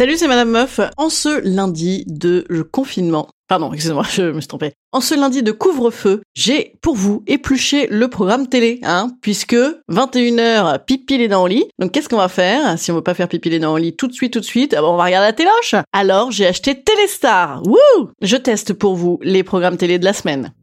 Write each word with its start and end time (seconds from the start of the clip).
Salut, 0.00 0.16
c'est 0.16 0.28
Madame 0.28 0.48
Meuf. 0.48 0.80
En 0.96 1.10
ce 1.10 1.46
lundi 1.46 2.04
de 2.06 2.46
confinement, 2.62 3.28
pardon, 3.48 3.70
excusez-moi, 3.70 4.06
je 4.10 4.22
me 4.32 4.40
suis 4.40 4.48
trompée. 4.48 4.72
En 4.92 5.02
ce 5.02 5.14
lundi 5.14 5.42
de 5.42 5.52
couvre-feu, 5.52 6.22
j'ai 6.34 6.72
pour 6.80 6.96
vous 6.96 7.22
épluché 7.26 7.86
le 7.90 8.08
programme 8.08 8.46
télé, 8.48 8.80
hein, 8.82 9.10
puisque 9.20 9.58
21h, 9.90 10.86
pipi 10.86 11.18
les 11.18 11.28
dents 11.28 11.42
au 11.42 11.46
lit. 11.46 11.66
Donc 11.78 11.92
qu'est-ce 11.92 12.08
qu'on 12.08 12.16
va 12.16 12.28
faire 12.28 12.78
si 12.78 12.90
on 12.90 12.94
veut 12.94 13.02
pas 13.02 13.12
faire 13.12 13.28
pipi 13.28 13.50
les 13.50 13.58
dents 13.58 13.74
au 13.74 13.76
lit 13.76 13.94
tout 13.94 14.06
de 14.06 14.14
suite, 14.14 14.32
tout 14.32 14.40
de 14.40 14.44
suite? 14.46 14.72
Ah 14.72 14.82
On 14.82 14.96
va 14.96 15.04
regarder 15.04 15.26
la 15.26 15.34
téloche? 15.34 15.74
Alors 15.92 16.30
j'ai 16.30 16.46
acheté 16.46 16.82
Téléstar. 16.82 17.60
Wouh 17.66 18.08
Je 18.22 18.38
teste 18.38 18.72
pour 18.72 18.94
vous 18.96 19.18
les 19.20 19.42
programmes 19.42 19.76
télé 19.76 19.98
de 19.98 20.06
la 20.06 20.14
semaine. 20.14 20.54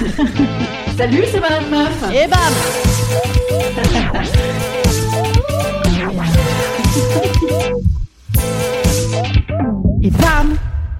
Salut, 0.96 1.24
c'est 1.30 1.40
Madame 1.40 1.68
Meuf. 1.68 2.04
Et 2.14 2.26
bam 2.26 2.81
Et 10.02 10.10
bam 10.10 10.56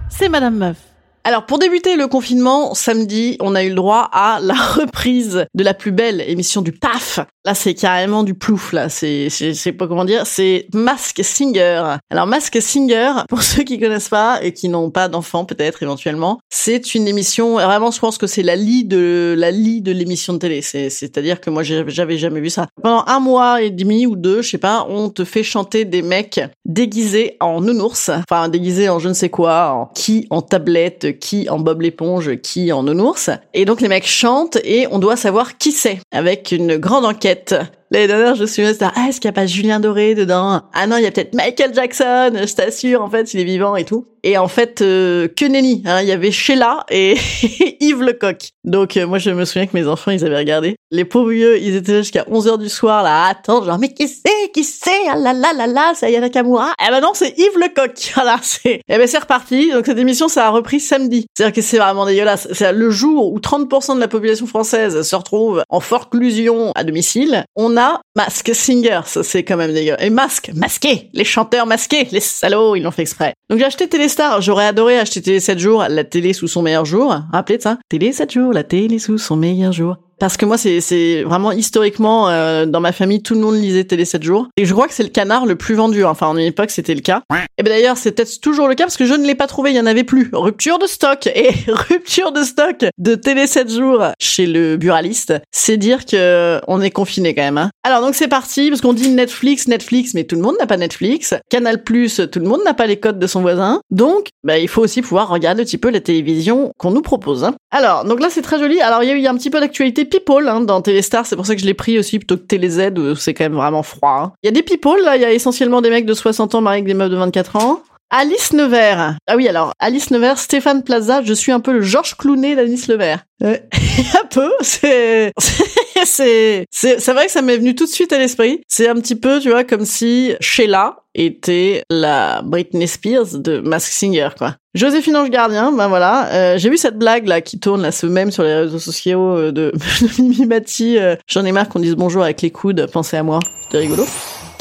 C'est 0.09 0.29
Madame 0.29 0.57
Meuf. 0.57 0.92
Alors 1.25 1.47
pour 1.47 1.61
débuter 1.61 1.95
le 1.95 2.09
confinement, 2.09 2.75
samedi, 2.75 3.37
on 3.39 3.55
a 3.55 3.63
eu 3.63 3.69
le 3.69 3.77
droit 3.77 4.11
à 4.13 4.41
la 4.43 4.55
reprise 4.75 5.47
de 5.55 5.63
la 5.63 5.73
plus 5.73 5.93
belle 5.93 6.21
émission 6.27 6.63
du 6.63 6.73
PAF. 6.73 7.21
Là, 7.45 7.55
c'est 7.55 7.75
carrément 7.75 8.23
du 8.23 8.35
plouf, 8.35 8.73
là. 8.73 8.89
C'est, 8.89 9.29
je 9.29 9.53
sais 9.53 9.73
pas 9.73 9.89
comment 9.89 10.05
dire. 10.05 10.27
C'est 10.27 10.67
Mask 10.75 11.21
Singer. 11.25 11.97
Alors 12.11 12.27
Mask 12.27 12.61
Singer, 12.61 13.13
pour 13.29 13.43
ceux 13.43 13.63
qui 13.63 13.79
connaissent 13.79 14.09
pas 14.09 14.41
et 14.43 14.53
qui 14.53 14.69
n'ont 14.69 14.91
pas 14.91 15.09
d'enfants, 15.09 15.45
peut-être 15.45 15.83
éventuellement, 15.83 16.41
c'est 16.51 16.95
une 16.95 17.07
émission. 17.07 17.55
Vraiment, 17.55 17.91
je 17.91 18.01
pense 18.01 18.19
que 18.19 18.27
c'est 18.27 18.43
la 18.43 18.57
lie 18.57 18.85
de 18.85 19.35
la 19.37 19.51
lie 19.51 19.81
de 19.81 19.93
l'émission 19.93 20.33
de 20.35 20.39
télé. 20.39 20.63
C'est, 20.63 20.91
c'est-à-dire 20.91 21.41
que 21.41 21.51
moi, 21.51 21.63
j'avais 21.63 22.17
jamais 22.17 22.41
vu 22.41 22.51
ça. 22.51 22.67
Pendant 22.81 23.05
un 23.07 23.21
mois 23.21 23.63
et 23.63 23.71
demi 23.71 24.07
ou 24.07 24.17
deux, 24.17 24.43
je 24.43 24.51
sais 24.51 24.59
pas, 24.59 24.87
on 24.89 25.09
te 25.09 25.25
fait 25.25 25.43
chanter 25.43 25.85
des 25.85 26.03
mecs 26.03 26.41
déguisés 26.65 27.37
en 27.41 27.61
nounours, 27.61 28.09
enfin 28.09 28.49
déguisés 28.49 28.89
en 28.89 28.99
je 28.99 29.09
ne 29.09 29.15
sais 29.15 29.31
quoi, 29.31 29.73
en 29.73 29.87
qui 29.87 30.27
en 30.31 30.43
tablette, 30.43 31.12
qui 31.19 31.49
en 31.49 31.59
Bob 31.59 31.83
l'éponge, 31.83 32.37
qui 32.43 32.73
en 32.73 32.83
nounours. 32.83 33.31
Et 33.55 33.65
donc 33.65 33.81
les 33.81 33.89
mecs 33.89 34.07
chantent 34.07 34.59
et 34.65 34.87
on 34.91 34.99
doit 34.99 35.17
savoir 35.17 35.59
qui 35.59 35.73
c'est 35.73 35.99
avec 36.13 36.53
une 36.53 36.77
grande 36.77 37.05
enquête. 37.05 37.55
L'année 37.93 38.07
dernière, 38.07 38.37
je 38.37 38.47
suis 38.47 38.65
restée, 38.65 38.87
ah, 38.87 39.09
est-ce 39.11 39.21
qu'il 39.21 39.29
n'y 39.29 39.35
a 39.35 39.39
pas 39.39 39.47
Julien 39.47 39.79
Doré 39.79 40.15
dedans? 40.15 40.63
Ah 40.73 40.87
non, 40.87 40.97
il 40.97 41.03
y 41.03 41.07
a 41.07 41.11
peut-être 41.11 41.35
Michael 41.35 41.75
Jackson, 41.75 42.31
je 42.33 42.55
t'assure, 42.55 43.03
en 43.03 43.11
fait, 43.11 43.35
il 43.35 43.41
est 43.41 43.45
vivant 43.45 43.77
et 43.77 43.85
tout. 43.85 44.07
Et 44.25 44.39
en 44.39 44.49
fait, 44.49 44.83
euh, 44.83 45.27
que 45.29 45.45
nenni, 45.45 45.83
hein, 45.85 46.01
il 46.01 46.09
y 46.09 46.13
avait 46.13 46.31
Sheila 46.31 46.87
et 46.91 47.17
Yves 47.81 48.03
Lecoq. 48.03 48.51
Donc, 48.65 48.97
euh, 48.97 49.07
moi, 49.07 49.19
je 49.19 49.31
me 49.31 49.45
souviens 49.45 49.67
que 49.67 49.77
mes 49.77 49.89
enfants, 49.89 50.13
ils 50.13 50.25
avaient 50.25 50.39
regardé. 50.39 50.77
Les 50.93 51.05
pauvres 51.05 51.31
vieux, 51.31 51.61
ils 51.61 51.75
étaient 51.75 51.99
jusqu'à 51.99 52.23
11h 52.31 52.59
du 52.59 52.69
soir, 52.69 53.03
là, 53.03 53.25
à 53.25 53.31
attendre, 53.31 53.67
genre, 53.67 53.79
mais 53.79 53.93
qui 53.93 54.07
c'est, 54.07 54.51
qui 54.55 54.63
c'est, 54.63 55.09
ah 55.11 55.17
là 55.17 55.33
là 55.33 55.53
là 55.53 55.67
là, 55.67 55.93
c'est 55.97 56.07
Ayana 56.07 56.31
Kamura. 56.31 56.73
Eh 56.81 56.91
ben 56.91 57.01
non, 57.01 57.11
c'est 57.15 57.37
Yves 57.37 57.59
Lecoq. 57.59 58.13
Voilà, 58.15 58.39
c'est, 58.43 58.81
eh 58.89 58.99
ben 58.99 59.07
c'est 59.09 59.19
reparti. 59.19 59.73
Donc, 59.73 59.87
cette 59.87 59.99
émission, 59.99 60.29
ça 60.29 60.47
a 60.47 60.51
repris 60.51 60.79
samedi. 60.79 61.27
C'est-à-dire 61.35 61.55
que 61.55 61.63
c'est 61.63 61.79
vraiment 61.79 62.07
dégueulasse. 62.07 62.47
C'est 62.53 62.73
le 62.73 62.91
jour 62.91 63.33
où 63.33 63.41
30% 63.41 63.97
de 63.97 64.01
la 64.01 64.09
population 64.09 64.47
française 64.47 65.03
se 65.03 65.17
retrouve 65.17 65.65
en 65.69 65.81
forclusion 65.81 66.71
à 66.77 66.85
domicile. 66.85 67.45
On 67.57 67.77
a 67.77 67.82
Mask 68.17 68.55
Singer, 68.55 69.01
ça 69.07 69.23
c'est 69.23 69.45
quand 69.45 69.57
même 69.57 69.73
dégueulasse. 69.73 70.03
Et 70.03 70.11
masque, 70.11 70.51
masqué, 70.55 71.11
les 71.13 71.25
chanteurs 71.25 71.67
masqués, 71.67 72.09
les 72.11 72.21
salauds, 72.21 72.77
ils 72.77 72.83
l'ont 72.83 72.91
fait 72.91 73.03
exprès. 73.03 73.35
Donc 73.49 73.59
j'ai 73.59 73.65
acheté 73.65 73.89
Téléstar, 73.89 74.41
j'aurais 74.41 74.67
adoré 74.67 74.99
acheter 74.99 75.23
Télé 75.23 75.41
7 75.41 75.59
jours, 75.59 75.85
la 75.89 76.05
télé 76.05 76.33
sous 76.33 76.49
son 76.49 76.63
meilleur 76.63 76.85
jour. 76.85 77.15
Rappelez 77.33 77.61
ça 77.61 77.79
Télé 77.89 78.13
7 78.13 78.31
jours, 78.31 78.53
la 78.53 78.65
télé 78.65 78.99
sous 78.99 79.19
son 79.19 79.37
meilleur 79.37 79.73
jour 79.73 79.97
parce 80.23 80.37
que 80.37 80.47
moi 80.47 80.57
c'est 80.57 81.25
vraiment 81.25 81.51
historiquement 81.51 82.29
euh, 82.29 82.65
dans 82.65 82.79
ma 82.79 82.93
famille 82.93 83.25
tout 83.25 83.35
le 83.35 83.41
monde 83.41 83.57
lisait 83.57 83.83
Télé 83.83 84.05
7 84.05 84.23
jours. 84.23 84.47
Et 84.57 84.67
je 84.67 84.73
crois 84.73 84.87
que 84.87 84.95
c'est 84.95 85.03
le 85.03 85.09
canard 85.09 85.47
le 85.47 85.57
plus 85.57 85.75
vendu 85.75 86.05
enfin 86.05 86.29
en 86.29 86.37
une 86.37 86.45
époque 86.45 86.71
c'était 86.71 86.95
le 86.95 87.01
cas. 87.01 87.23
Et 87.59 87.65
ben 87.65 87.71
d'ailleurs 87.71 87.97
c'est 87.97 88.13
peut-être 88.13 88.41
toujours 88.41 88.69
le 88.69 88.77
cas 88.77 88.85
parce 88.85 88.97
que 88.97 89.05
je 89.05 89.15
ne 89.15 89.27
l'ai 89.27 89.35
pas 89.35 89.49
trouvé 89.49 89.73
il 89.73 89.77
y 89.77 89.81
en 89.81 89.87
avait 89.87 90.05
plus. 90.05 90.31
Rupture 90.33 90.79
de 90.79 90.87
stock. 90.87 91.27
Et 91.27 91.51
rupture 91.91 92.31
de 92.31 92.45
stock 92.45 92.85
de 92.99 93.17
Télé 93.17 93.49
7 93.49 93.69
jours 93.69 94.05
chez 94.21 94.47
le 94.47 94.77
buraliste 94.77 95.35
c'est 95.51 95.77
dire 95.77 96.07
que 96.07 96.61
on 96.69 96.81
est 96.83 96.93
confiné 96.93 97.35
quand 97.35 97.43
même 97.43 97.59
hein. 97.59 97.71
alors 97.83 98.01
donc 98.01 98.15
c'est 98.15 98.29
parti 98.29 98.69
parce 98.69 98.81
qu'on 98.81 98.93
dit 98.93 99.09
Netflix 99.09 99.67
Netflix 99.67 100.15
mais 100.15 100.23
tout 100.23 100.37
le 100.37 100.43
monde 100.43 100.55
n'a 100.61 100.69
pas 100.69 100.77
Netflix. 100.77 101.35
Canal 101.51 101.83
Plus 101.83 102.21
tout 102.31 102.39
le 102.39 102.47
monde 102.47 102.61
n'a 102.65 102.75
pas 102.75 102.87
les 102.87 103.01
codes 103.01 103.19
de 103.19 103.27
son 103.27 103.41
voisin. 103.41 103.81
Donc 103.91 104.29
bah, 104.45 104.59
il 104.59 104.69
faut 104.69 104.83
aussi 104.83 105.03
pouvoir 105.03 105.31
regarder 105.31 105.63
un 105.63 105.65
petit 105.65 105.79
peu 105.79 105.91
la 105.91 105.99
télévision 105.99 106.71
qu'on 106.79 106.93
nous 106.93 107.03
propose 107.03 107.43
hein. 107.43 107.57
alors 107.73 108.05
donc 108.05 108.21
là 108.21 108.29
c'est 108.31 108.43
très 108.43 108.61
joli. 108.61 108.81
Alors 108.81 109.03
il 109.03 109.09
y 109.09 109.11
a 109.11 109.17
eu 109.17 109.27
un 109.27 109.35
petit 109.35 109.51
peu 109.51 109.59
d'actualité 109.59 110.12
people 110.21 110.49
hein, 110.49 110.61
dans 110.61 110.81
Téléstar, 110.83 111.27
c'est 111.27 111.37
pour 111.37 111.47
ça 111.47 111.55
que 111.55 111.61
je 111.61 111.67
l'ai 111.67 111.75
pris 111.75 111.99
aussi 111.99 112.19
plutôt 112.19 112.37
que 112.37 112.43
Télé 112.43 112.69
Z 112.69 112.93
où 112.99 113.15
c'est 113.17 113.35
quand 113.35 113.45
même 113.45 113.55
vraiment 113.55 113.83
froid. 113.83 114.11
hein. 114.25 114.33
Il 114.43 114.47
y 114.47 114.49
a 114.49 114.53
des 114.53 114.63
people 114.63 115.01
là, 115.05 115.17
il 115.17 115.23
y 115.23 115.25
a 115.25 115.33
essentiellement 115.33 115.81
des 115.81 115.91
mecs 115.91 116.07
de 116.07 116.15
60 116.15 116.55
ans 116.55 116.61
mariés 116.61 116.79
avec 116.79 116.87
des 116.87 116.95
meufs 116.95 117.11
de 117.11 117.17
24 117.17 117.57
ans. 117.57 117.83
Alice 118.15 118.53
Nevers. 118.53 119.17
Ah 119.27 119.37
oui, 119.37 119.49
alors, 119.49 119.73
Alice 119.79 120.11
Nevers, 120.11 120.39
Stéphane 120.39 120.83
Plaza, 120.85 121.23
je 121.25 121.33
suis 121.33 121.51
un 121.51 121.61
peu 121.61 121.73
le 121.73 121.81
Georges 121.81 122.15
Clounet 122.15 122.55
d'Alice 122.55 122.87
Nevers. 122.89 123.21
Euh, 123.43 123.57
un 124.23 124.27
peu, 124.27 124.53
c'est, 124.61 125.33
c'est, 126.05 126.67
c'est, 126.71 127.01
c'est 127.01 127.13
vrai 127.15 127.25
que 127.25 127.33
ça 127.33 127.41
m'est 127.41 127.57
venu 127.57 127.75
tout 127.75 127.87
de 127.87 127.91
suite 127.91 128.13
à 128.13 128.19
l'esprit. 128.19 128.61
C'est 128.69 128.87
un 128.87 128.97
petit 128.97 129.15
peu, 129.17 129.41
tu 129.41 129.49
vois, 129.49 129.65
comme 129.65 129.87
si 129.87 130.35
Sheila 130.41 130.97
était 131.15 131.85
la 131.89 132.43
Britney 132.43 132.87
Spears 132.87 133.39
de 133.39 133.61
Mask 133.61 133.91
Singer, 133.91 134.29
quoi. 134.37 134.57
Joséphine 134.75 135.17
Ange 135.17 135.31
Gardien, 135.31 135.73
ben 135.73 135.89
voilà, 135.89 136.29
euh, 136.33 136.59
j'ai 136.59 136.69
vu 136.69 136.77
cette 136.77 136.99
blague 136.99 137.27
là 137.27 137.41
qui 137.41 137.59
tourne 137.59 137.81
là 137.81 137.93
ce 137.93 138.07
même 138.07 138.31
sur 138.31 138.43
les 138.43 138.55
réseaux 138.55 138.79
sociaux 138.79 139.37
euh, 139.39 139.53
de, 139.53 139.73
de 140.03 140.23
Mimi 140.23 140.45
Mati. 140.45 140.99
euh, 140.99 141.17
J'en 141.29 141.47
ai 141.47 141.53
marre 141.53 141.69
qu'on 141.71 141.81
dise 141.81 141.95
bonjour 141.95 142.23
avec 142.23 142.43
les 142.43 142.51
coudes, 142.51 142.87
pensez 142.93 143.17
à 143.17 143.23
moi, 143.23 143.39
c'était 143.63 143.79
rigolo. 143.79 144.05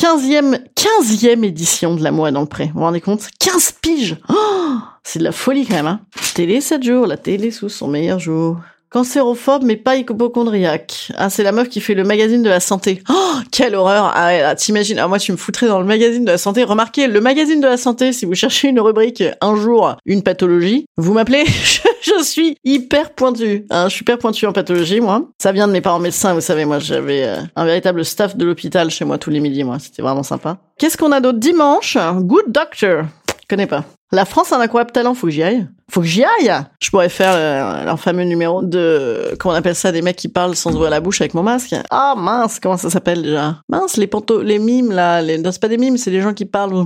15e, 0.01 0.59
15e 0.75 1.43
édition 1.43 1.93
de 1.93 2.03
La 2.03 2.09
Moi 2.09 2.31
dans 2.31 2.41
le 2.41 2.47
Pré. 2.47 2.65
Vous 2.73 2.79
vous 2.79 2.79
rendez 2.79 3.01
compte? 3.01 3.29
15 3.37 3.73
piges 3.83 4.17
oh 4.29 4.77
C'est 5.03 5.19
de 5.19 5.23
la 5.23 5.31
folie 5.31 5.67
quand 5.67 5.75
même. 5.75 5.85
Hein 5.85 5.99
télé 6.33 6.59
7 6.59 6.81
jours, 6.81 7.05
la 7.05 7.17
télé 7.17 7.51
sous 7.51 7.69
son 7.69 7.87
meilleur 7.87 8.17
jour. 8.17 8.57
Cancérophobe 8.91 9.63
mais 9.63 9.77
pas 9.77 9.95
hypochondriaque. 9.95 11.13
Ah, 11.17 11.29
c'est 11.29 11.43
la 11.43 11.53
meuf 11.53 11.69
qui 11.69 11.79
fait 11.79 11.93
le 11.93 12.03
magazine 12.03 12.43
de 12.43 12.49
la 12.49 12.59
santé. 12.59 13.01
Oh, 13.09 13.35
quelle 13.51 13.73
horreur 13.73 14.11
Ah, 14.13 14.53
t'imagines 14.55 14.99
Ah, 14.99 15.07
moi, 15.07 15.17
tu 15.17 15.31
me 15.31 15.37
foutrais 15.37 15.67
dans 15.67 15.79
le 15.79 15.85
magazine 15.85 16.25
de 16.25 16.31
la 16.31 16.37
santé. 16.37 16.65
Remarquez, 16.65 17.07
le 17.07 17.21
magazine 17.21 17.61
de 17.61 17.67
la 17.67 17.77
santé, 17.77 18.11
si 18.11 18.25
vous 18.25 18.35
cherchez 18.35 18.67
une 18.67 18.81
rubrique 18.81 19.23
un 19.39 19.55
jour, 19.55 19.95
une 20.05 20.23
pathologie, 20.23 20.85
vous 20.97 21.13
m'appelez 21.13 21.45
Je 22.01 22.23
suis 22.23 22.57
hyper 22.65 23.11
pointu. 23.11 23.65
Hein, 23.69 23.87
je 23.87 23.93
suis 23.93 24.01
hyper 24.01 24.17
pointu 24.17 24.45
en 24.45 24.51
pathologie, 24.51 24.99
moi. 24.99 25.29
Ça 25.41 25.51
vient 25.51 25.67
de 25.67 25.71
mes 25.71 25.81
parents 25.81 25.99
médecins, 25.99 26.33
vous 26.33 26.41
savez. 26.41 26.65
Moi, 26.65 26.79
j'avais 26.79 27.23
euh, 27.23 27.37
un 27.55 27.65
véritable 27.65 28.03
staff 28.03 28.35
de 28.35 28.43
l'hôpital 28.43 28.89
chez 28.89 29.05
moi 29.05 29.17
tous 29.17 29.29
les 29.29 29.39
midis, 29.39 29.63
moi. 29.63 29.77
C'était 29.79 30.01
vraiment 30.01 30.23
sympa. 30.23 30.57
Qu'est-ce 30.79 30.97
qu'on 30.97 31.11
a 31.11 31.21
d'autre? 31.21 31.37
Dimanche 31.37 31.97
Good 31.97 32.45
Doctor. 32.47 33.03
Connais 33.51 33.67
pas. 33.67 33.83
La 34.13 34.23
France 34.23 34.53
a 34.53 34.57
un 34.57 34.61
incroyable 34.61 34.93
talent, 34.93 35.13
faut 35.13 35.27
que 35.27 35.33
j'y 35.33 35.43
aille. 35.43 35.67
Faut 35.89 35.99
que 35.99 36.07
j'y 36.07 36.23
aille 36.23 36.53
Je 36.81 36.89
pourrais 36.89 37.09
faire 37.09 37.33
euh, 37.35 37.83
leur 37.83 37.99
fameux 37.99 38.23
numéro 38.23 38.63
de... 38.63 39.35
Comment 39.37 39.53
on 39.53 39.57
appelle 39.57 39.75
ça 39.75 39.91
Des 39.91 40.01
mecs 40.01 40.15
qui 40.15 40.29
parlent 40.29 40.55
sans 40.55 40.73
ouvrir 40.73 40.89
la 40.89 41.01
bouche 41.01 41.19
avec 41.19 41.33
mon 41.33 41.43
masque. 41.43 41.75
Ah 41.89 42.13
mince, 42.17 42.61
comment 42.61 42.77
ça 42.77 42.89
s'appelle 42.89 43.23
déjà? 43.23 43.57
Mince, 43.67 43.97
les 43.97 44.07
panto... 44.07 44.41
les 44.41 44.57
mimes 44.57 44.93
là. 44.93 45.21
Les... 45.21 45.37
Non, 45.37 45.51
c'est 45.51 45.59
pas 45.59 45.67
des 45.67 45.77
mimes, 45.77 45.97
c'est 45.97 46.11
des 46.11 46.21
gens 46.21 46.33
qui 46.33 46.45
parlent... 46.45 46.85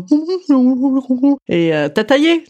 Et 1.47 1.71
euh, 1.75 1.87
t'as 1.87 2.03
taillé 2.03 2.43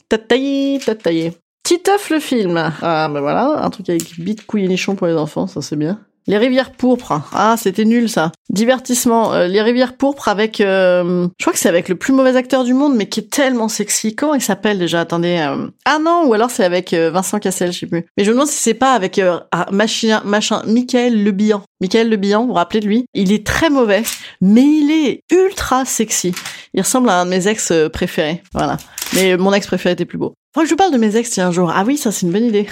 le 2.09 2.19
film. 2.21 2.71
Ah 2.81 3.09
ben 3.11 3.19
voilà, 3.19 3.65
un 3.65 3.69
truc 3.69 3.89
avec 3.89 4.17
bite, 4.17 4.45
couille 4.45 4.63
et 4.63 4.69
nichon 4.69 4.95
pour 4.95 5.07
les 5.07 5.15
enfants, 5.15 5.47
ça 5.47 5.61
c'est 5.61 5.75
bien. 5.75 5.99
Les 6.27 6.37
rivières 6.37 6.71
pourpres. 6.71 7.21
Ah, 7.33 7.55
c'était 7.57 7.85
nul 7.85 8.09
ça. 8.09 8.31
Divertissement. 8.49 9.33
Euh, 9.33 9.47
les 9.47 9.61
rivières 9.61 9.95
pourpres 9.95 10.27
avec... 10.27 10.59
euh, 10.59 11.27
je 11.37 11.43
crois 11.43 11.53
que 11.53 11.59
c'est 11.59 11.69
avec 11.69 11.87
le 11.87 11.95
plus 11.95 12.13
mauvais 12.13 12.35
acteur 12.35 12.63
du 12.63 12.73
monde, 12.73 12.95
mais 12.95 13.07
qui 13.07 13.19
est 13.19 13.29
tellement 13.29 13.69
sexy. 13.69 14.15
Comment 14.15 14.33
il 14.33 14.41
s'appelle 14.41 14.79
déjà? 14.79 15.01
Attendez. 15.01 15.37
euh, 15.37 15.67
Ah 15.85 15.99
non, 16.01 16.23
ou 16.25 16.33
alors 16.33 16.49
c'est 16.49 16.63
avec 16.63 16.93
euh, 16.93 17.11
Vincent 17.11 17.37
Cassel, 17.39 17.71
je 17.71 17.79
sais 17.79 17.85
plus. 17.85 18.05
Mais 18.17 18.23
je 18.23 18.29
me 18.29 18.35
demande 18.35 18.47
si 18.47 18.57
c'est 18.61 18.73
pas 18.73 18.93
avec 18.93 19.19
euh, 19.19 19.39
ah, 19.51 19.67
machin, 19.71 20.21
machin, 20.25 20.63
Michael 20.65 21.23
Le 21.23 21.31
Bihan. 21.31 21.61
Michael 21.79 22.09
Le 22.09 22.17
Bihan, 22.17 22.41
vous 22.41 22.47
vous 22.47 22.53
rappelez 22.53 22.79
de 22.79 22.87
lui? 22.87 23.05
Il 23.13 23.31
est 23.31 23.45
très 23.45 23.69
mauvais, 23.69 24.01
mais 24.41 24.63
il 24.63 24.91
est 24.91 25.19
ultra 25.31 25.85
sexy. 25.85 26.33
Il 26.73 26.81
ressemble 26.81 27.09
à 27.09 27.21
un 27.21 27.25
de 27.25 27.29
mes 27.29 27.47
ex 27.47 27.71
préférés. 27.93 28.41
Voilà. 28.53 28.77
Mais 29.13 29.37
mon 29.37 29.53
ex 29.53 29.67
préféré 29.67 29.93
était 29.93 30.05
plus 30.05 30.17
beau. 30.17 30.33
Faut 30.55 30.61
que 30.61 30.67
je 30.67 30.71
vous 30.71 30.77
parle 30.77 30.93
de 30.93 30.97
mes 30.97 31.17
ex 31.17 31.31
tiens 31.31 31.49
un 31.49 31.51
jour. 31.51 31.69
Ah 31.75 31.83
oui, 31.85 31.97
ça 31.97 32.13
c'est 32.13 32.25
une 32.25 32.31
bonne 32.31 32.45
idée. 32.45 32.65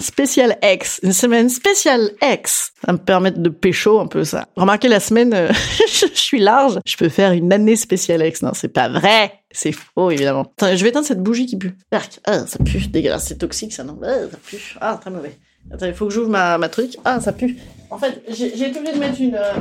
spécial 0.00 0.58
ex, 0.60 0.98
une 1.04 1.12
semaine 1.12 1.48
spéciale 1.48 2.10
ex. 2.20 2.72
Ça 2.84 2.92
me 2.92 2.98
permet 2.98 3.30
de 3.30 3.48
pécho 3.48 4.00
un 4.00 4.08
peu 4.08 4.24
ça. 4.24 4.48
Remarquez 4.56 4.88
la 4.88 4.98
semaine, 4.98 5.32
euh, 5.32 5.52
je 5.86 6.06
suis 6.14 6.40
large, 6.40 6.80
je 6.84 6.96
peux 6.96 7.08
faire 7.08 7.30
une 7.30 7.52
année 7.52 7.76
spéciale 7.76 8.22
ex. 8.22 8.42
Non, 8.42 8.50
c'est 8.54 8.70
pas 8.70 8.88
vrai. 8.88 9.34
C'est 9.52 9.70
faux, 9.70 10.10
évidemment. 10.10 10.52
Attends, 10.58 10.74
je 10.74 10.82
vais 10.82 10.88
éteindre 10.88 11.06
cette 11.06 11.22
bougie 11.22 11.46
qui 11.46 11.56
pue. 11.56 11.76
Ah, 11.92 12.44
ça 12.44 12.58
pue, 12.58 12.88
dégueulasse, 12.88 13.26
c'est 13.28 13.38
toxique 13.38 13.72
ça, 13.72 13.84
non? 13.84 14.00
Ah, 14.02 14.28
Ça 14.28 14.38
pue. 14.44 14.74
Ah, 14.80 14.98
très 15.00 15.12
mauvais. 15.12 15.38
Attends, 15.72 15.86
il 15.86 15.94
faut 15.94 16.06
que 16.06 16.12
j'ouvre 16.12 16.28
ma, 16.28 16.58
ma 16.58 16.68
truc. 16.68 16.96
Ah, 17.04 17.20
ça 17.20 17.32
pue. 17.32 17.56
En 17.88 17.98
fait, 17.98 18.20
j'ai 18.30 18.46
obligée 18.46 18.70
de 18.94 18.98
mettre 18.98 19.20
une... 19.20 19.36
Euh, 19.36 19.60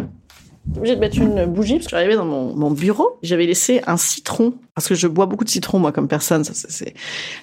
obligée 0.77 0.95
de 0.95 0.99
mettre 0.99 1.17
une 1.17 1.45
bougie 1.45 1.75
parce 1.75 1.85
que 1.85 1.91
j'arrivais 1.91 2.15
dans 2.15 2.25
mon, 2.25 2.71
bureau. 2.71 3.17
J'avais 3.21 3.45
laissé 3.45 3.81
un 3.87 3.97
citron 3.97 4.53
parce 4.75 4.87
que 4.87 4.95
je 4.95 5.07
bois 5.07 5.25
beaucoup 5.25 5.43
de 5.43 5.49
citron 5.49 5.79
moi 5.79 5.91
comme 5.91 6.07
personne. 6.07 6.43
Ça, 6.43 6.53
c'est 6.53 6.93